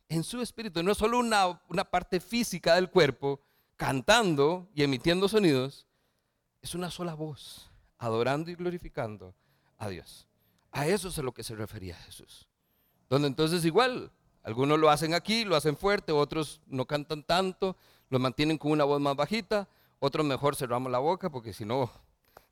[0.08, 0.84] en su espíritu.
[0.84, 3.42] No es solo una, una parte física del cuerpo
[3.76, 5.86] cantando y emitiendo sonidos,
[6.62, 9.36] es una sola voz, adorando y glorificando
[9.78, 10.28] a Dios.
[10.72, 12.48] A eso es a lo que se refería Jesús.
[13.10, 14.12] Donde entonces igual,
[14.44, 17.76] algunos lo hacen aquí, lo hacen fuerte, otros no cantan tanto,
[18.14, 21.92] lo mantienen con una voz más bajita, otros mejor cerramos la boca porque si no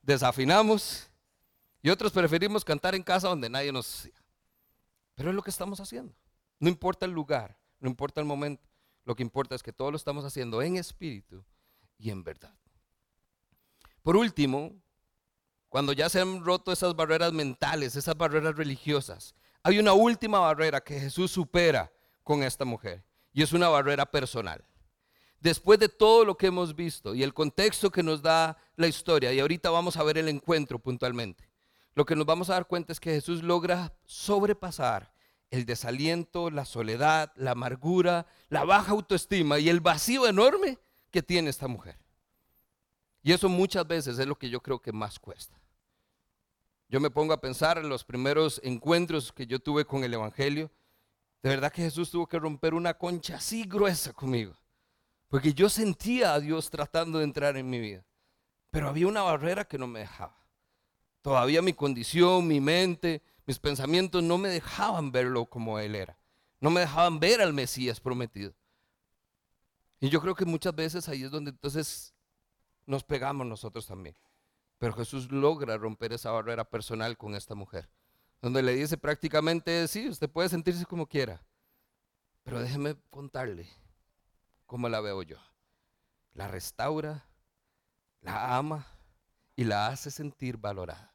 [0.01, 1.07] desafinamos.
[1.83, 4.09] Y otros preferimos cantar en casa donde nadie nos...
[5.13, 6.15] Pero es lo que estamos haciendo.
[6.59, 8.67] No importa el lugar, no importa el momento.
[9.05, 11.45] Lo que importa es que todo lo estamos haciendo en espíritu
[11.99, 12.55] y en verdad.
[14.01, 14.73] Por último,
[15.69, 20.81] cuando ya se han roto esas barreras mentales, esas barreras religiosas, hay una última barrera
[20.81, 21.91] que Jesús supera
[22.23, 24.65] con esta mujer y es una barrera personal.
[25.41, 29.33] Después de todo lo que hemos visto y el contexto que nos da la historia,
[29.33, 31.49] y ahorita vamos a ver el encuentro puntualmente,
[31.93, 35.13] lo que nos vamos a dar cuenta es que Jesús logra sobrepasar
[35.49, 40.79] el desaliento, la soledad, la amargura, la baja autoestima y el vacío enorme
[41.11, 41.99] que tiene esta mujer.
[43.21, 45.59] Y eso muchas veces es lo que yo creo que más cuesta.
[46.87, 50.71] Yo me pongo a pensar en los primeros encuentros que yo tuve con el Evangelio.
[51.43, 54.55] De verdad que Jesús tuvo que romper una concha así gruesa conmigo.
[55.31, 58.05] Porque yo sentía a Dios tratando de entrar en mi vida.
[58.69, 60.35] Pero había una barrera que no me dejaba.
[61.21, 66.17] Todavía mi condición, mi mente, mis pensamientos no me dejaban verlo como Él era.
[66.59, 68.53] No me dejaban ver al Mesías prometido.
[70.01, 72.13] Y yo creo que muchas veces ahí es donde entonces
[72.85, 74.17] nos pegamos nosotros también.
[74.79, 77.89] Pero Jesús logra romper esa barrera personal con esta mujer.
[78.41, 81.41] Donde le dice prácticamente, sí, usted puede sentirse como quiera.
[82.43, 83.69] Pero déjeme contarle
[84.71, 85.35] cómo la veo yo.
[86.31, 87.27] La restaura,
[88.21, 88.87] la ama
[89.57, 91.11] y la hace sentir valorada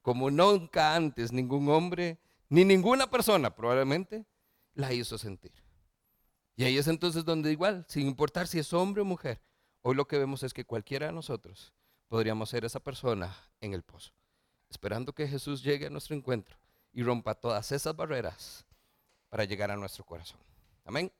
[0.00, 4.24] como nunca antes ningún hombre ni ninguna persona probablemente
[4.72, 5.52] la hizo sentir.
[6.56, 9.42] Y ahí es entonces donde igual, sin importar si es hombre o mujer,
[9.82, 11.74] hoy lo que vemos es que cualquiera de nosotros
[12.08, 14.12] podríamos ser esa persona en el pozo,
[14.70, 16.56] esperando que Jesús llegue a nuestro encuentro
[16.94, 18.64] y rompa todas esas barreras
[19.28, 20.40] para llegar a nuestro corazón.
[20.86, 21.12] Amén.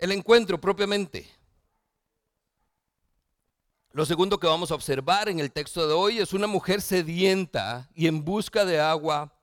[0.00, 1.28] El encuentro propiamente
[3.92, 7.90] lo segundo que vamos a observar en el texto de hoy es una mujer sedienta
[7.92, 9.36] y en busca de agua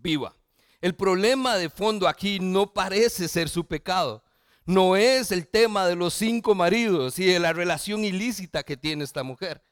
[0.00, 0.34] viva.
[0.80, 4.24] El problema de fondo aquí no parece ser su pecado.
[4.64, 9.04] No es el tema de los cinco maridos y de la relación ilícita que tiene
[9.04, 9.62] esta mujer.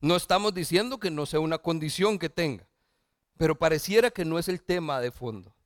[0.00, 2.68] No estamos diciendo que no sea una condición que tenga,
[3.36, 5.56] pero pareciera que no es el tema de fondo.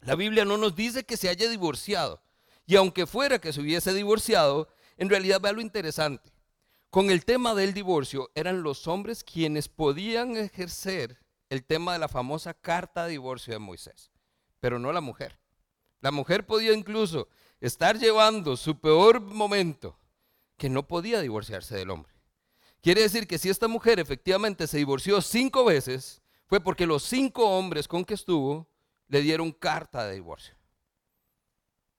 [0.00, 2.22] La Biblia no nos dice que se haya divorciado.
[2.70, 6.30] Y aunque fuera que se hubiese divorciado, en realidad vea lo interesante
[6.88, 12.06] con el tema del divorcio, eran los hombres quienes podían ejercer el tema de la
[12.06, 14.12] famosa carta de divorcio de Moisés,
[14.60, 15.40] pero no la mujer.
[16.00, 17.26] La mujer podía incluso
[17.60, 19.98] estar llevando su peor momento,
[20.56, 22.12] que no podía divorciarse del hombre.
[22.80, 27.50] Quiere decir que si esta mujer efectivamente se divorció cinco veces, fue porque los cinco
[27.50, 28.68] hombres con que estuvo
[29.08, 30.59] le dieron carta de divorcio.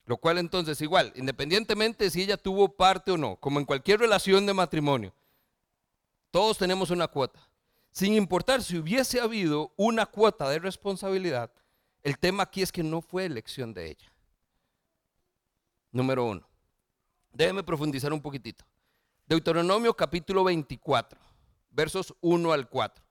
[0.05, 4.45] Lo cual entonces igual, independientemente si ella tuvo parte o no, como en cualquier relación
[4.45, 5.13] de matrimonio,
[6.31, 7.39] todos tenemos una cuota.
[7.91, 11.51] Sin importar si hubiese habido una cuota de responsabilidad,
[12.03, 14.11] el tema aquí es que no fue elección de ella.
[15.91, 16.47] Número uno.
[17.33, 18.65] Déjeme profundizar un poquitito.
[19.25, 21.19] Deuteronomio capítulo 24,
[21.69, 23.03] versos 1 al 4.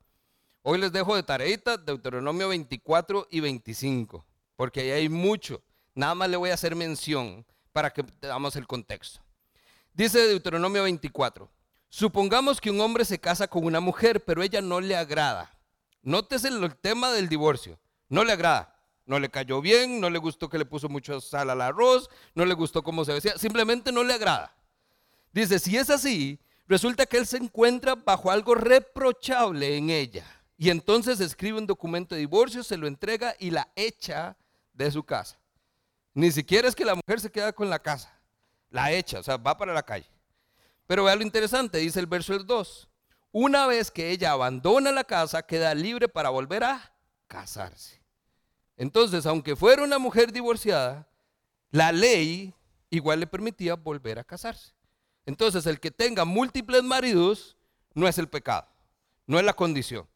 [0.63, 4.27] Hoy les dejo de tareita Deuteronomio 24 y 25,
[4.57, 5.63] porque ahí hay mucho
[5.95, 9.21] Nada más le voy a hacer mención para que veamos el contexto.
[9.93, 11.51] Dice Deuteronomio 24,
[11.89, 15.51] supongamos que un hombre se casa con una mujer, pero ella no le agrada.
[16.03, 18.77] Nótese el tema del divorcio, no le agrada.
[19.11, 22.45] No le cayó bien, no le gustó que le puso mucho sal al arroz, no
[22.45, 24.55] le gustó cómo se decía, simplemente no le agrada.
[25.33, 30.25] Dice, si es así, resulta que él se encuentra bajo algo reprochable en ella.
[30.57, 34.37] Y entonces escribe un documento de divorcio, se lo entrega y la echa
[34.75, 35.40] de su casa.
[36.15, 38.13] Ni siquiera es que la mujer se queda con la casa,
[38.71, 40.11] la echa, o sea, va para la calle.
[40.87, 42.89] Pero vea lo interesante, dice el verso 2.
[43.33, 46.93] Una vez que ella abandona la casa, queda libre para volver a
[47.29, 48.03] casarse.
[48.77, 51.09] Entonces, aunque fuera una mujer divorciada,
[51.71, 52.53] la ley
[52.89, 54.73] igual le permitía volver a casarse.
[55.27, 57.57] Entonces, el que tenga múltiples maridos
[57.95, 58.67] no es el pecado,
[59.27, 60.09] no es la condición.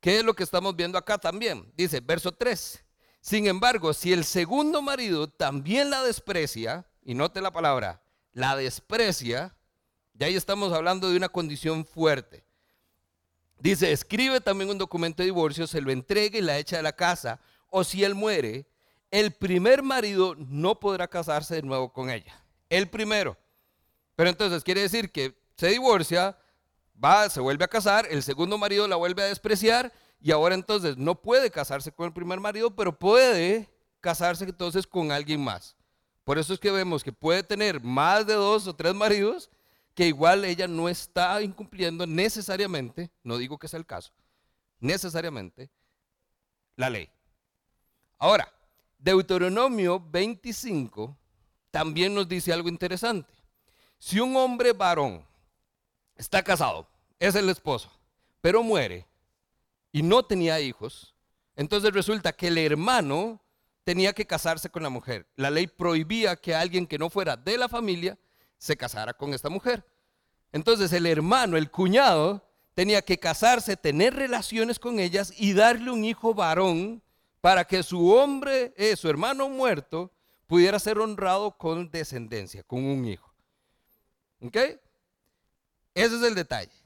[0.00, 1.72] ¿Qué es lo que estamos viendo acá también?
[1.76, 2.84] Dice, verso 3.
[3.26, 8.00] Sin embargo, si el segundo marido también la desprecia, y note la palabra,
[8.32, 9.52] la desprecia,
[10.14, 12.44] ya ahí estamos hablando de una condición fuerte.
[13.58, 16.94] Dice, escribe también un documento de divorcio, se lo entrega y la echa de la
[16.94, 18.64] casa, o si él muere,
[19.10, 22.40] el primer marido no podrá casarse de nuevo con ella.
[22.70, 23.36] El primero.
[24.14, 26.38] Pero entonces quiere decir que se divorcia,
[27.04, 30.96] va, se vuelve a casar, el segundo marido la vuelve a despreciar y ahora entonces
[30.96, 33.68] no puede casarse con el primer marido, pero puede
[34.00, 35.76] casarse entonces con alguien más.
[36.24, 39.50] Por eso es que vemos que puede tener más de dos o tres maridos,
[39.94, 44.12] que igual ella no está incumpliendo necesariamente, no digo que sea el caso,
[44.80, 45.70] necesariamente
[46.76, 47.08] la ley.
[48.18, 48.52] Ahora,
[48.98, 51.16] Deuteronomio 25
[51.70, 53.32] también nos dice algo interesante.
[53.98, 55.24] Si un hombre varón
[56.16, 56.86] está casado,
[57.18, 57.90] es el esposo,
[58.40, 59.06] pero muere,
[59.96, 61.14] y no tenía hijos,
[61.56, 63.40] entonces resulta que el hermano
[63.82, 65.26] tenía que casarse con la mujer.
[65.36, 68.18] La ley prohibía que alguien que no fuera de la familia
[68.58, 69.86] se casara con esta mujer.
[70.52, 76.04] Entonces el hermano, el cuñado, tenía que casarse, tener relaciones con ellas y darle un
[76.04, 77.02] hijo varón
[77.40, 80.12] para que su hombre, eh, su hermano muerto,
[80.46, 83.32] pudiera ser honrado con descendencia, con un hijo.
[84.42, 84.56] ¿Ok?
[85.94, 86.76] Ese es el detalle.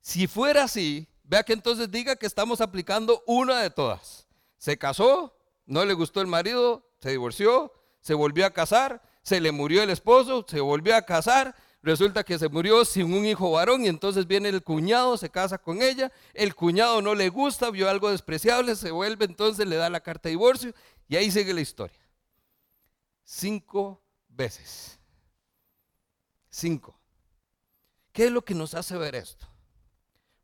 [0.00, 4.26] Si fuera así, vea que entonces diga que estamos aplicando una de todas.
[4.58, 5.36] Se casó,
[5.66, 9.90] no le gustó el marido, se divorció, se volvió a casar, se le murió el
[9.90, 14.26] esposo, se volvió a casar, resulta que se murió sin un hijo varón y entonces
[14.26, 18.76] viene el cuñado, se casa con ella, el cuñado no le gusta, vio algo despreciable,
[18.76, 20.72] se vuelve entonces, le da la carta de divorcio
[21.08, 21.98] y ahí sigue la historia.
[23.24, 24.98] Cinco veces.
[26.48, 26.98] Cinco.
[28.12, 29.46] ¿Qué es lo que nos hace ver esto?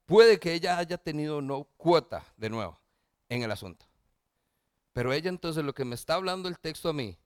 [0.06, 2.78] Puede que ella haya tenido no cuota de nuevo
[3.28, 3.86] en el asunto.
[4.92, 7.18] Pero ella entonces lo que me está hablando el texto a mí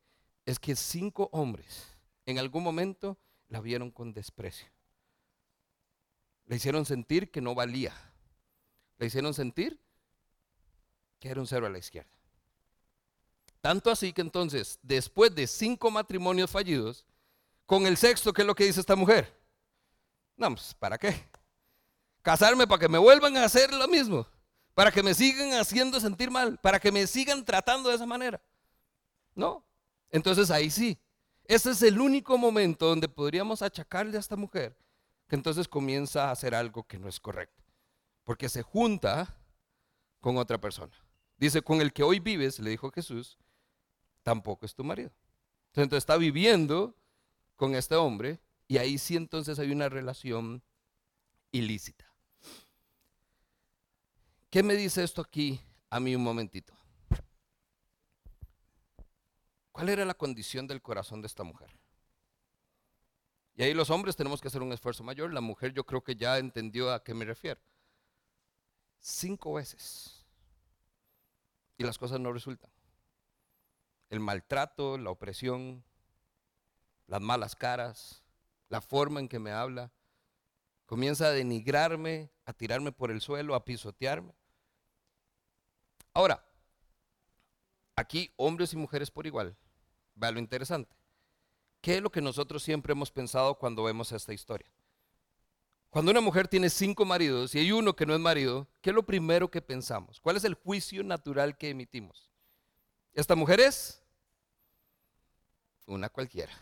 [0.45, 4.69] es que cinco hombres en algún momento la vieron con desprecio.
[6.47, 7.93] Le hicieron sentir que no valía.
[8.99, 9.81] Le hicieron sentir
[11.19, 12.11] que era un cero a la izquierda.
[13.61, 17.05] Tanto así que entonces, después de cinco matrimonios fallidos,
[17.65, 19.37] con el sexto, ¿qué es lo que dice esta mujer?
[20.37, 21.27] No, pues, ¿para qué?
[22.27, 24.27] Casarme para que me vuelvan a hacer lo mismo,
[24.75, 28.43] para que me sigan haciendo sentir mal, para que me sigan tratando de esa manera.
[29.37, 29.65] No.
[30.11, 30.99] Entonces ahí sí,
[31.45, 34.77] ese es el único momento donde podríamos achacarle a esta mujer
[35.29, 37.63] que entonces comienza a hacer algo que no es correcto.
[38.25, 39.33] Porque se junta
[40.21, 40.97] con otra persona.
[41.37, 43.39] Dice, con el que hoy vives, le dijo Jesús,
[44.25, 45.13] tampoco es tu marido.
[45.75, 46.93] Entonces está viviendo
[47.55, 50.61] con este hombre y ahí sí entonces hay una relación
[51.53, 52.06] ilícita.
[54.51, 56.73] ¿Qué me dice esto aquí a mí un momentito?
[59.73, 61.71] ¿Cuál era la condición del corazón de esta mujer?
[63.57, 65.33] Y ahí los hombres tenemos que hacer un esfuerzo mayor.
[65.33, 67.61] La mujer yo creo que ya entendió a qué me refiero.
[68.99, 70.25] Cinco veces.
[71.79, 72.71] Y las cosas no resultan.
[74.09, 75.85] El maltrato, la opresión,
[77.07, 78.23] las malas caras,
[78.69, 79.91] la forma en que me habla.
[80.87, 84.33] Comienza a denigrarme, a tirarme por el suelo, a pisotearme.
[86.15, 86.43] Ahora,
[87.97, 89.57] aquí hombres y mujeres por igual.
[90.15, 90.97] Vea lo interesante.
[91.83, 94.67] ¿Qué es lo que nosotros siempre hemos pensado cuando vemos esta historia?
[95.91, 98.97] Cuando una mujer tiene cinco maridos y hay uno que no es marido, ¿qué es
[98.97, 100.21] lo primero que pensamos?
[100.21, 102.31] ¿Cuál es el juicio natural que emitimos?
[103.13, 104.03] Esta mujer es
[105.87, 106.53] una cualquiera.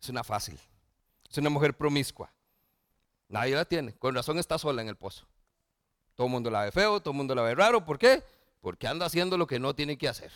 [0.00, 0.58] Es una fácil.
[1.30, 2.32] Es una mujer promiscua.
[3.32, 3.94] Nadie la tiene.
[3.94, 5.26] Con razón está sola en el pozo.
[6.14, 7.82] Todo el mundo la ve feo, todo el mundo la ve raro.
[7.82, 8.22] ¿Por qué?
[8.60, 10.30] Porque anda haciendo lo que no tiene que hacer.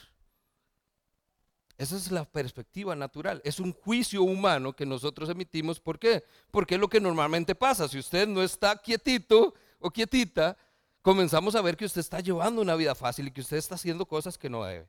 [1.76, 3.42] Esa es la perspectiva natural.
[3.44, 5.78] Es un juicio humano que nosotros emitimos.
[5.78, 6.24] ¿Por qué?
[6.50, 7.86] Porque es lo que normalmente pasa.
[7.86, 10.56] Si usted no está quietito o quietita,
[11.02, 14.06] comenzamos a ver que usted está llevando una vida fácil y que usted está haciendo
[14.06, 14.88] cosas que no debe.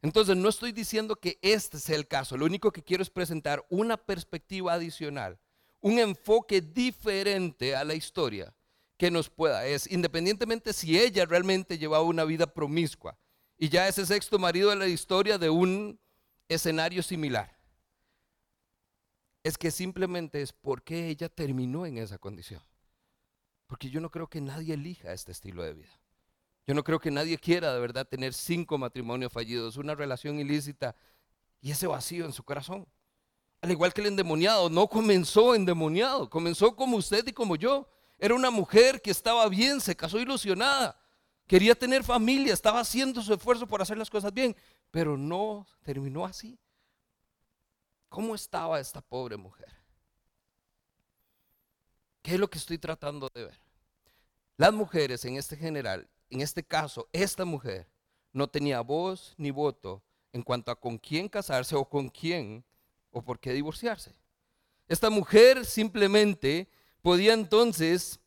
[0.00, 2.38] Entonces, no estoy diciendo que este sea el caso.
[2.38, 5.38] Lo único que quiero es presentar una perspectiva adicional,
[5.82, 8.54] un enfoque diferente a la historia
[8.96, 9.66] que nos pueda.
[9.66, 13.18] Es independientemente si ella realmente llevaba una vida promiscua
[13.58, 15.98] y ya ese sexto marido de la historia de un
[16.48, 17.58] escenario similar.
[19.42, 22.62] Es que simplemente es porque ella terminó en esa condición.
[23.66, 26.00] Porque yo no creo que nadie elija este estilo de vida.
[26.64, 30.94] Yo no creo que nadie quiera de verdad tener cinco matrimonios fallidos, una relación ilícita
[31.60, 32.86] y ese vacío en su corazón.
[33.62, 37.88] Al igual que el endemoniado, no comenzó endemoniado, comenzó como usted y como yo.
[38.18, 40.98] Era una mujer que estaba bien, se casó ilusionada,
[41.52, 44.56] Quería tener familia, estaba haciendo su esfuerzo por hacer las cosas bien,
[44.90, 46.58] pero no terminó así.
[48.08, 49.68] ¿Cómo estaba esta pobre mujer?
[52.22, 53.60] ¿Qué es lo que estoy tratando de ver?
[54.56, 57.86] Las mujeres en este general, en este caso, esta mujer
[58.32, 60.02] no tenía voz ni voto
[60.32, 62.64] en cuanto a con quién casarse o con quién
[63.12, 64.12] o por qué divorciarse.
[64.88, 66.68] Esta mujer simplemente
[67.00, 68.18] podía entonces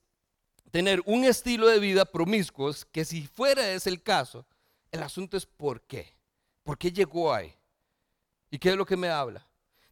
[0.71, 4.45] tener un estilo de vida promiscuos que si fuera ese el caso,
[4.91, 6.15] el asunto es por qué.
[6.63, 7.53] ¿Por qué llegó ahí?
[8.49, 9.45] ¿Y qué es lo que me habla?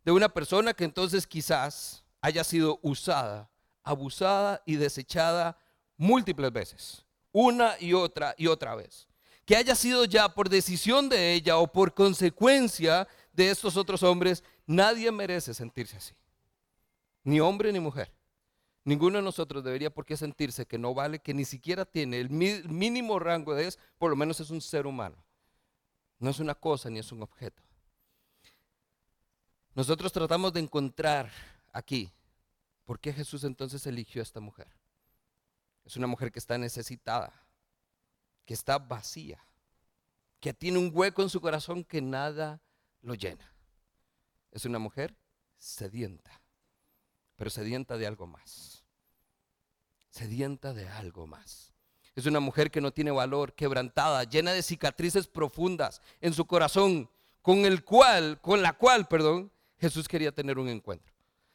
[0.04, 3.50] De una persona que entonces quizás haya sido usada,
[3.84, 5.58] abusada y desechada
[5.98, 9.08] múltiples veces, una y otra y otra vez.
[9.46, 14.44] Que haya sido ya por decisión de ella o por consecuencia de estos otros hombres,
[14.66, 16.16] nadie merece sentirse así.
[17.24, 18.14] Ni hombre ni mujer.
[18.86, 22.30] Ninguno de nosotros debería por qué sentirse que no vale, que ni siquiera tiene el
[22.30, 25.16] mínimo rango de es, por lo menos es un ser humano.
[26.20, 27.64] No es una cosa ni es un objeto.
[29.74, 31.32] Nosotros tratamos de encontrar
[31.72, 32.12] aquí
[32.86, 34.68] por qué Jesús entonces eligió a esta mujer.
[35.86, 37.34] Es una mujer que está necesitada,
[38.46, 39.44] que está vacía,
[40.40, 42.62] que tiene un hueco en su corazón que nada
[43.02, 43.53] lo llena.
[44.54, 45.18] Es una mujer
[45.58, 46.42] sedienta,
[47.36, 48.84] pero sedienta de algo más.
[50.12, 51.74] Sedienta de algo más.
[52.16, 57.10] Es una mujer que no tiene valor, quebrantada, llena de cicatrices profundas en su corazón,
[57.42, 61.12] con el cual, con la cual, perdón, Jesús quería tener un encuentro.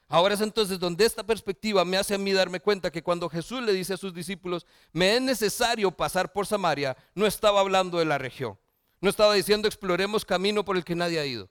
[0.08, 3.62] Ahora es entonces donde esta perspectiva me hace a mí darme cuenta que cuando Jesús
[3.62, 8.06] le dice a sus discípulos, me es necesario pasar por Samaria, no estaba hablando de
[8.06, 8.58] la región.
[9.00, 11.48] No estaba diciendo exploremos camino por el que nadie ha ido.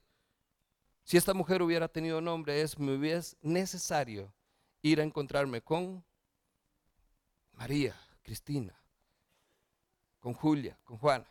[1.08, 4.30] Si esta mujer hubiera tenido nombre, es me hubiese necesario
[4.82, 6.03] ir a encontrarme con
[7.53, 8.78] María, Cristina,
[10.20, 11.26] con Julia, con Juana.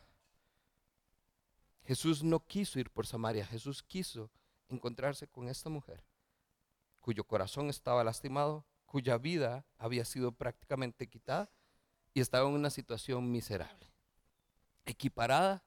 [1.85, 4.31] Jesús no quiso ir por Samaria, Jesús quiso
[4.71, 6.03] encontrarse con esta mujer
[6.99, 11.51] cuyo corazón estaba lastimado, cuya vida había sido prácticamente quitada
[12.15, 13.93] y estaba en una situación miserable,
[14.87, 15.63] equiparada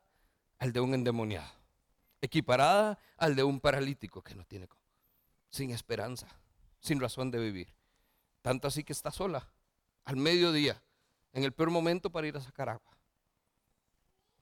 [0.57, 1.58] al de un endemoniado,
[2.21, 4.67] equiparada al de un paralítico que no tiene
[5.49, 6.27] sin esperanza,
[6.79, 7.73] sin razón de vivir.
[8.41, 9.51] Tanto así que está sola,
[10.05, 10.81] al mediodía,
[11.33, 12.97] en el peor momento para ir a sacar agua.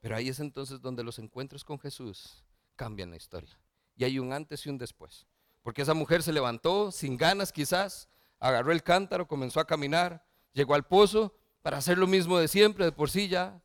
[0.00, 2.44] Pero ahí es entonces donde los encuentros con Jesús
[2.76, 3.58] cambian la historia.
[3.96, 5.26] Y hay un antes y un después.
[5.62, 8.08] Porque esa mujer se levantó sin ganas quizás,
[8.38, 12.84] agarró el cántaro, comenzó a caminar, llegó al pozo para hacer lo mismo de siempre,
[12.84, 13.60] de por sí ya,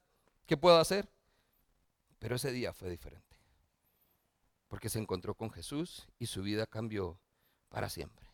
[0.47, 1.09] ¿qué puedo hacer?
[2.17, 3.32] Pero ese día fue diferente.
[4.73, 7.19] Porque se encontró con Jesús y su vida cambió
[7.69, 8.27] para siempre.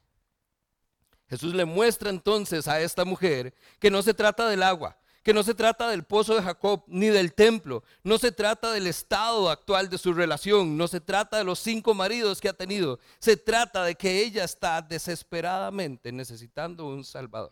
[1.27, 5.43] Jesús le muestra entonces a esta mujer que no se trata del agua, que no
[5.43, 9.89] se trata del pozo de Jacob ni del templo, no se trata del estado actual
[9.89, 13.83] de su relación, no se trata de los cinco maridos que ha tenido, se trata
[13.83, 17.51] de que ella está desesperadamente necesitando un Salvador.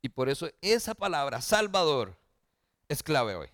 [0.00, 2.16] Y por eso esa palabra, Salvador,
[2.88, 3.48] es clave hoy.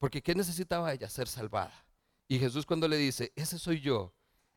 [0.00, 1.08] Porque ¿qué necesitaba ella?
[1.08, 1.84] Ser salvada.
[2.28, 4.12] Y Jesús cuando le dice, ese soy yo,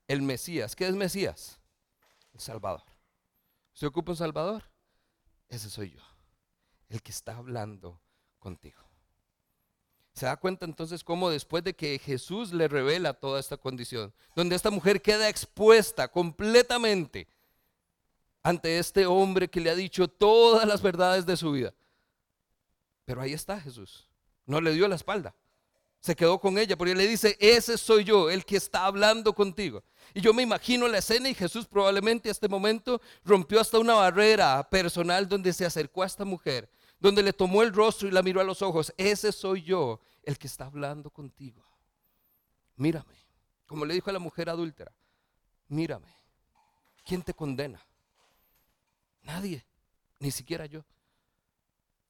[0.07, 1.59] el Mesías, ¿qué es Mesías?
[2.33, 2.83] El Salvador.
[3.73, 4.69] ¿Se ocupa un Salvador?
[5.47, 6.01] Ese soy yo
[6.91, 8.01] el que está hablando
[8.39, 8.81] contigo.
[10.13, 14.55] Se da cuenta entonces cómo después de que Jesús le revela toda esta condición, donde
[14.55, 17.27] esta mujer queda expuesta completamente
[18.43, 21.73] ante este hombre que le ha dicho todas las verdades de su vida.
[23.05, 24.09] Pero ahí está Jesús.
[24.45, 25.33] No le dio la espalda.
[26.01, 29.83] Se quedó con ella porque le dice, ese soy yo, el que está hablando contigo.
[30.13, 33.93] Y yo me imagino la escena y Jesús probablemente a este momento rompió hasta una
[33.93, 36.69] barrera personal donde se acercó a esta mujer
[37.01, 40.37] donde le tomó el rostro y la miró a los ojos, ese soy yo el
[40.37, 41.65] que está hablando contigo.
[42.75, 43.15] Mírame,
[43.65, 44.93] como le dijo a la mujer adúltera,
[45.67, 46.15] mírame,
[47.03, 47.83] ¿quién te condena?
[49.23, 49.65] Nadie,
[50.19, 50.85] ni siquiera yo.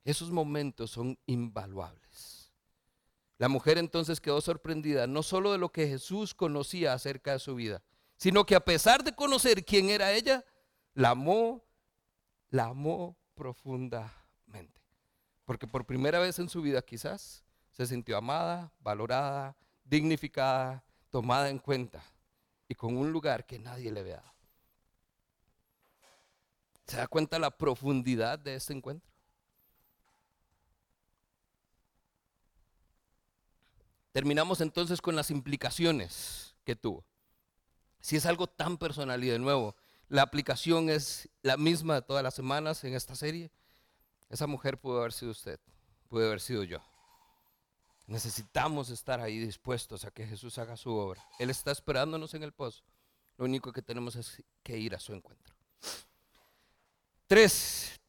[0.03, 2.40] Esos momentos son invaluables.
[3.41, 7.55] La mujer entonces quedó sorprendida no solo de lo que Jesús conocía acerca de su
[7.55, 7.81] vida,
[8.15, 10.45] sino que a pesar de conocer quién era ella,
[10.93, 11.65] la amó,
[12.51, 14.79] la amó profundamente.
[15.43, 21.57] Porque por primera vez en su vida quizás se sintió amada, valorada, dignificada, tomada en
[21.57, 22.03] cuenta
[22.67, 24.31] y con un lugar que nadie le dado.
[26.85, 29.10] ¿Se da cuenta la profundidad de este encuentro?
[34.11, 37.05] Terminamos entonces con las implicaciones que tuvo.
[37.99, 39.75] Si es algo tan personal y de nuevo,
[40.09, 43.51] la aplicación es la misma de todas las semanas en esta serie.
[44.29, 45.59] Esa mujer pudo haber sido usted,
[46.09, 46.79] pudo haber sido yo.
[48.07, 51.25] Necesitamos estar ahí dispuestos a que Jesús haga su obra.
[51.39, 52.83] Él está esperándonos en el pozo.
[53.37, 55.55] Lo único que tenemos es que ir a su encuentro.
[57.27, 58.01] Tres,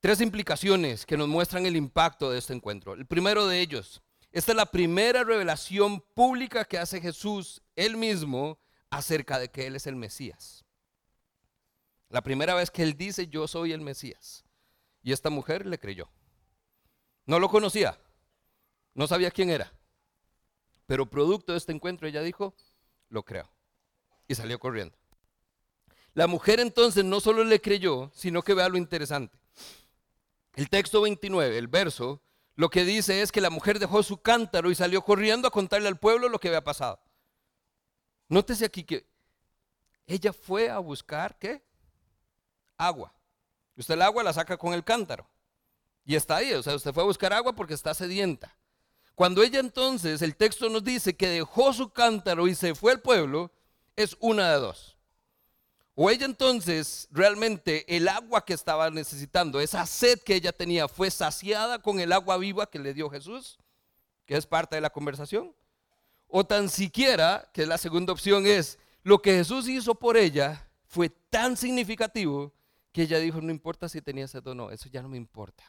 [0.00, 2.94] tres implicaciones que nos muestran el impacto de este encuentro.
[2.94, 4.00] El primero de ellos,
[4.32, 8.58] esta es la primera revelación pública que hace Jesús él mismo
[8.90, 10.64] acerca de que Él es el Mesías.
[12.08, 14.44] La primera vez que Él dice, yo soy el Mesías.
[15.02, 16.10] Y esta mujer le creyó.
[17.24, 17.98] No lo conocía,
[18.94, 19.72] no sabía quién era.
[20.86, 22.54] Pero producto de este encuentro ella dijo,
[23.08, 23.50] lo creo.
[24.28, 24.96] Y salió corriendo.
[26.14, 29.38] La mujer entonces no solo le creyó, sino que vea lo interesante.
[30.54, 32.20] El texto 29, el verso,
[32.54, 35.88] lo que dice es que la mujer dejó su cántaro y salió corriendo a contarle
[35.88, 37.00] al pueblo lo que había pasado.
[38.28, 39.06] Nótese aquí que
[40.06, 41.62] ella fue a buscar, ¿qué?
[42.76, 43.14] Agua.
[43.76, 45.26] Usted el agua la saca con el cántaro.
[46.04, 48.56] Y está ahí, o sea, usted fue a buscar agua porque está sedienta.
[49.14, 53.00] Cuando ella entonces, el texto nos dice que dejó su cántaro y se fue al
[53.00, 53.52] pueblo,
[53.96, 54.91] es una de dos.
[55.94, 61.10] O ella entonces realmente el agua que estaba necesitando, esa sed que ella tenía, fue
[61.10, 63.58] saciada con el agua viva que le dio Jesús,
[64.24, 65.54] que es parte de la conversación.
[66.28, 71.10] O tan siquiera, que la segunda opción, es lo que Jesús hizo por ella fue
[71.10, 72.54] tan significativo
[72.92, 75.64] que ella dijo, no importa si tenía sed o no, eso ya no me importa.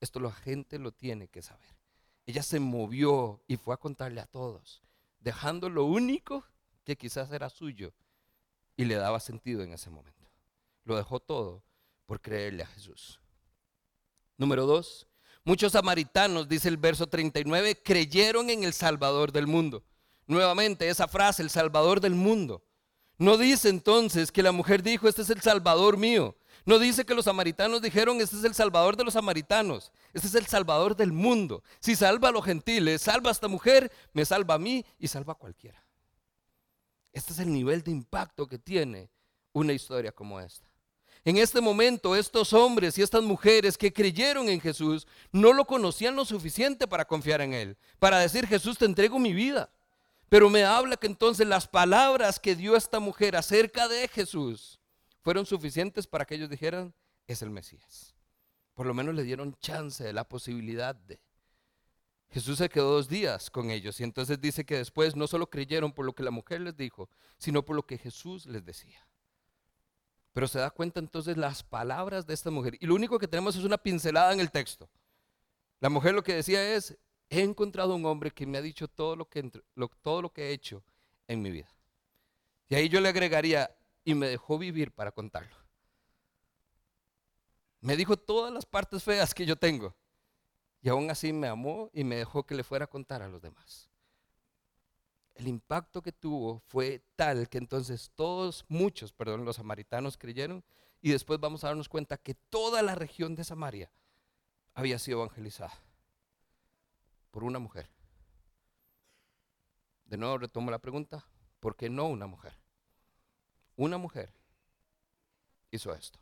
[0.00, 1.76] Esto la gente lo tiene que saber.
[2.24, 4.82] Ella se movió y fue a contarle a todos,
[5.20, 6.44] dejando lo único
[6.84, 7.92] que quizás era suyo
[8.76, 10.30] y le daba sentido en ese momento.
[10.84, 11.62] Lo dejó todo
[12.06, 13.20] por creerle a Jesús.
[14.36, 15.06] Número dos,
[15.44, 19.82] muchos samaritanos, dice el verso 39, creyeron en el Salvador del mundo.
[20.26, 22.62] Nuevamente esa frase, el Salvador del mundo.
[23.18, 26.36] No dice entonces que la mujer dijo, este es el Salvador mío.
[26.66, 29.92] No dice que los samaritanos dijeron, este es el Salvador de los samaritanos.
[30.12, 31.62] Este es el Salvador del mundo.
[31.80, 35.32] Si salva a los gentiles, salva a esta mujer, me salva a mí y salva
[35.32, 35.85] a cualquiera.
[37.16, 39.08] Este es el nivel de impacto que tiene
[39.54, 40.68] una historia como esta.
[41.24, 46.14] En este momento, estos hombres y estas mujeres que creyeron en Jesús no lo conocían
[46.14, 49.70] lo suficiente para confiar en Él, para decir, Jesús, te entrego mi vida.
[50.28, 54.78] Pero me habla que entonces las palabras que dio esta mujer acerca de Jesús
[55.22, 56.92] fueron suficientes para que ellos dijeran,
[57.26, 58.14] es el Mesías.
[58.74, 61.18] Por lo menos le dieron chance de la posibilidad de.
[62.30, 65.92] Jesús se quedó dos días con ellos y entonces dice que después no solo creyeron
[65.92, 67.08] por lo que la mujer les dijo,
[67.38, 69.06] sino por lo que Jesús les decía.
[70.32, 72.76] Pero se da cuenta entonces las palabras de esta mujer.
[72.80, 74.90] Y lo único que tenemos es una pincelada en el texto.
[75.80, 76.98] La mujer lo que decía es,
[77.30, 79.50] he encontrado un hombre que me ha dicho todo lo que,
[80.02, 80.82] todo lo que he hecho
[81.26, 81.74] en mi vida.
[82.68, 83.70] Y ahí yo le agregaría,
[84.06, 85.54] y me dejó vivir para contarlo.
[87.80, 89.96] Me dijo todas las partes feas que yo tengo.
[90.86, 93.42] Y aún así me amó y me dejó que le fuera a contar a los
[93.42, 93.90] demás.
[95.34, 100.62] El impacto que tuvo fue tal que entonces todos, muchos, perdón, los samaritanos creyeron
[101.02, 103.90] y después vamos a darnos cuenta que toda la región de Samaria
[104.74, 105.76] había sido evangelizada
[107.32, 107.90] por una mujer.
[110.04, 111.26] De nuevo retomo la pregunta,
[111.58, 112.56] ¿por qué no una mujer?
[113.74, 114.32] Una mujer
[115.72, 116.20] hizo esto.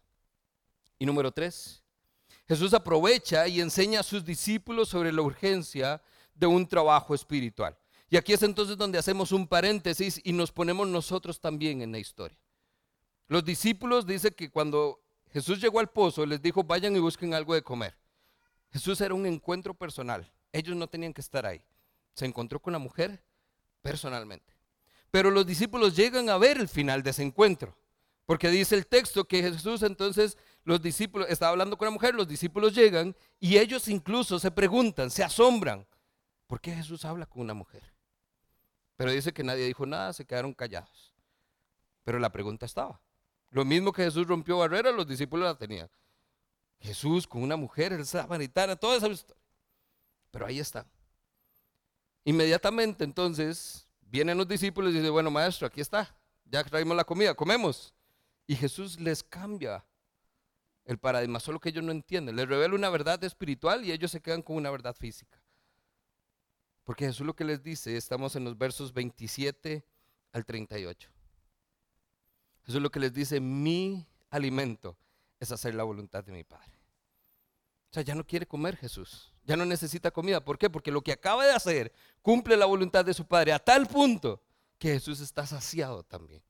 [0.98, 1.83] Y número tres,
[2.46, 6.02] Jesús aprovecha y enseña a sus discípulos sobre la urgencia
[6.34, 7.76] de un trabajo espiritual.
[8.10, 11.98] Y aquí es entonces donde hacemos un paréntesis y nos ponemos nosotros también en la
[11.98, 12.38] historia.
[13.28, 17.54] Los discípulos dice que cuando Jesús llegó al pozo les dijo vayan y busquen algo
[17.54, 17.96] de comer.
[18.70, 20.30] Jesús era un encuentro personal.
[20.52, 21.62] Ellos no tenían que estar ahí.
[22.12, 23.24] Se encontró con la mujer
[23.82, 24.54] personalmente.
[25.10, 27.76] Pero los discípulos llegan a ver el final de ese encuentro.
[28.26, 32.26] Porque dice el texto que Jesús entonces, los discípulos, estaba hablando con la mujer, los
[32.26, 35.86] discípulos llegan y ellos incluso se preguntan, se asombran,
[36.46, 37.92] ¿por qué Jesús habla con una mujer?
[38.96, 41.12] Pero dice que nadie dijo nada, se quedaron callados.
[42.04, 43.00] Pero la pregunta estaba.
[43.50, 45.90] Lo mismo que Jesús rompió barreras, los discípulos la tenían.
[46.80, 49.42] Jesús con una mujer, el samaritana, toda esa historia.
[50.30, 50.86] Pero ahí está.
[52.24, 56.14] Inmediatamente entonces vienen los discípulos y dicen, bueno maestro, aquí está,
[56.46, 57.94] ya traímos la comida, comemos.
[58.46, 59.84] Y Jesús les cambia
[60.84, 62.36] el paradigma, solo que ellos no entienden.
[62.36, 65.40] Les revela una verdad espiritual y ellos se quedan con una verdad física.
[66.84, 69.84] Porque Jesús lo que les dice, estamos en los versos 27
[70.32, 71.10] al 38.
[72.66, 74.96] Jesús lo que les dice, mi alimento
[75.40, 76.78] es hacer la voluntad de mi Padre.
[77.90, 80.44] O sea, ya no quiere comer Jesús ya no necesita comida.
[80.44, 80.70] ¿Por qué?
[80.70, 84.42] Porque lo que acaba de hacer cumple la voluntad de su Padre a tal punto
[84.78, 86.42] que Jesús está saciado también.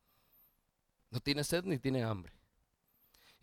[1.10, 2.32] No tiene sed ni tiene hambre.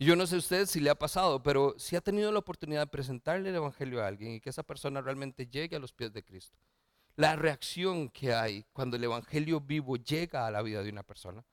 [0.04, 2.88] Yo no sé usted si le ha pasado, pero si ha tenido la oportunidad de
[2.88, 6.24] presentarle el Evangelio a alguien y que esa persona realmente llegue a los pies de
[6.24, 6.58] Cristo.
[7.18, 11.46] La reacción que hay cuando el Evangelio vivo llega a la vida de una persona.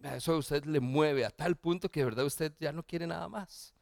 [0.00, 3.08] Eso a usted le mueve a tal punto que de verdad usted ya no quiere
[3.08, 3.74] nada más.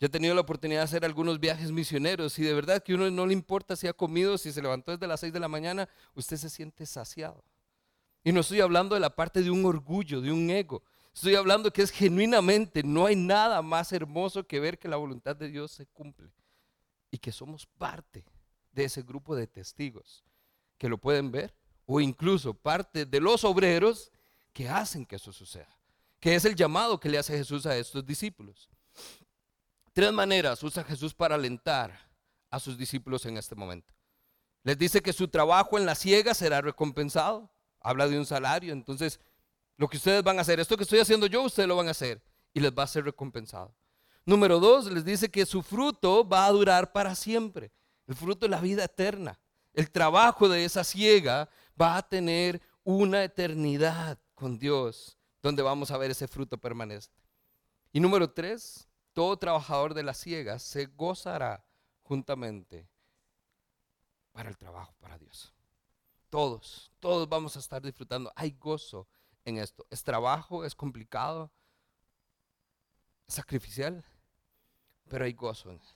[0.00, 3.08] Yo he tenido la oportunidad de hacer algunos viajes misioneros y de verdad que uno
[3.08, 5.88] no le importa si ha comido, si se levantó desde las 6 de la mañana,
[6.16, 7.44] usted se siente saciado.
[8.24, 10.82] Y no estoy hablando de la parte de un orgullo, de un ego.
[11.18, 15.34] Estoy hablando que es genuinamente, no hay nada más hermoso que ver que la voluntad
[15.34, 16.30] de Dios se cumple
[17.10, 18.24] y que somos parte
[18.70, 20.22] de ese grupo de testigos
[20.78, 21.52] que lo pueden ver
[21.86, 24.12] o incluso parte de los obreros
[24.52, 25.76] que hacen que eso suceda,
[26.20, 28.70] que es el llamado que le hace Jesús a estos discípulos.
[29.92, 31.98] Tres maneras usa Jesús para alentar
[32.48, 33.92] a sus discípulos en este momento.
[34.62, 37.50] Les dice que su trabajo en la ciega será recompensado.
[37.80, 38.72] Habla de un salario.
[38.72, 39.18] Entonces,
[39.78, 41.92] lo que ustedes van a hacer, esto que estoy haciendo yo, ustedes lo van a
[41.92, 42.20] hacer
[42.52, 43.72] y les va a ser recompensado.
[44.26, 47.72] Número dos, les dice que su fruto va a durar para siempre.
[48.06, 49.38] El fruto de la vida eterna.
[49.72, 51.48] El trabajo de esa ciega
[51.80, 57.06] va a tener una eternidad con Dios, donde vamos a ver ese fruto permanente.
[57.92, 61.64] Y número tres, todo trabajador de la ciega se gozará
[62.02, 62.88] juntamente
[64.32, 65.54] para el trabajo para Dios.
[66.30, 68.32] Todos, todos vamos a estar disfrutando.
[68.34, 69.06] Hay gozo
[69.48, 69.86] en esto.
[69.90, 71.50] Es trabajo, es complicado,
[73.26, 74.04] es sacrificial,
[75.08, 75.82] pero hay gozo en él.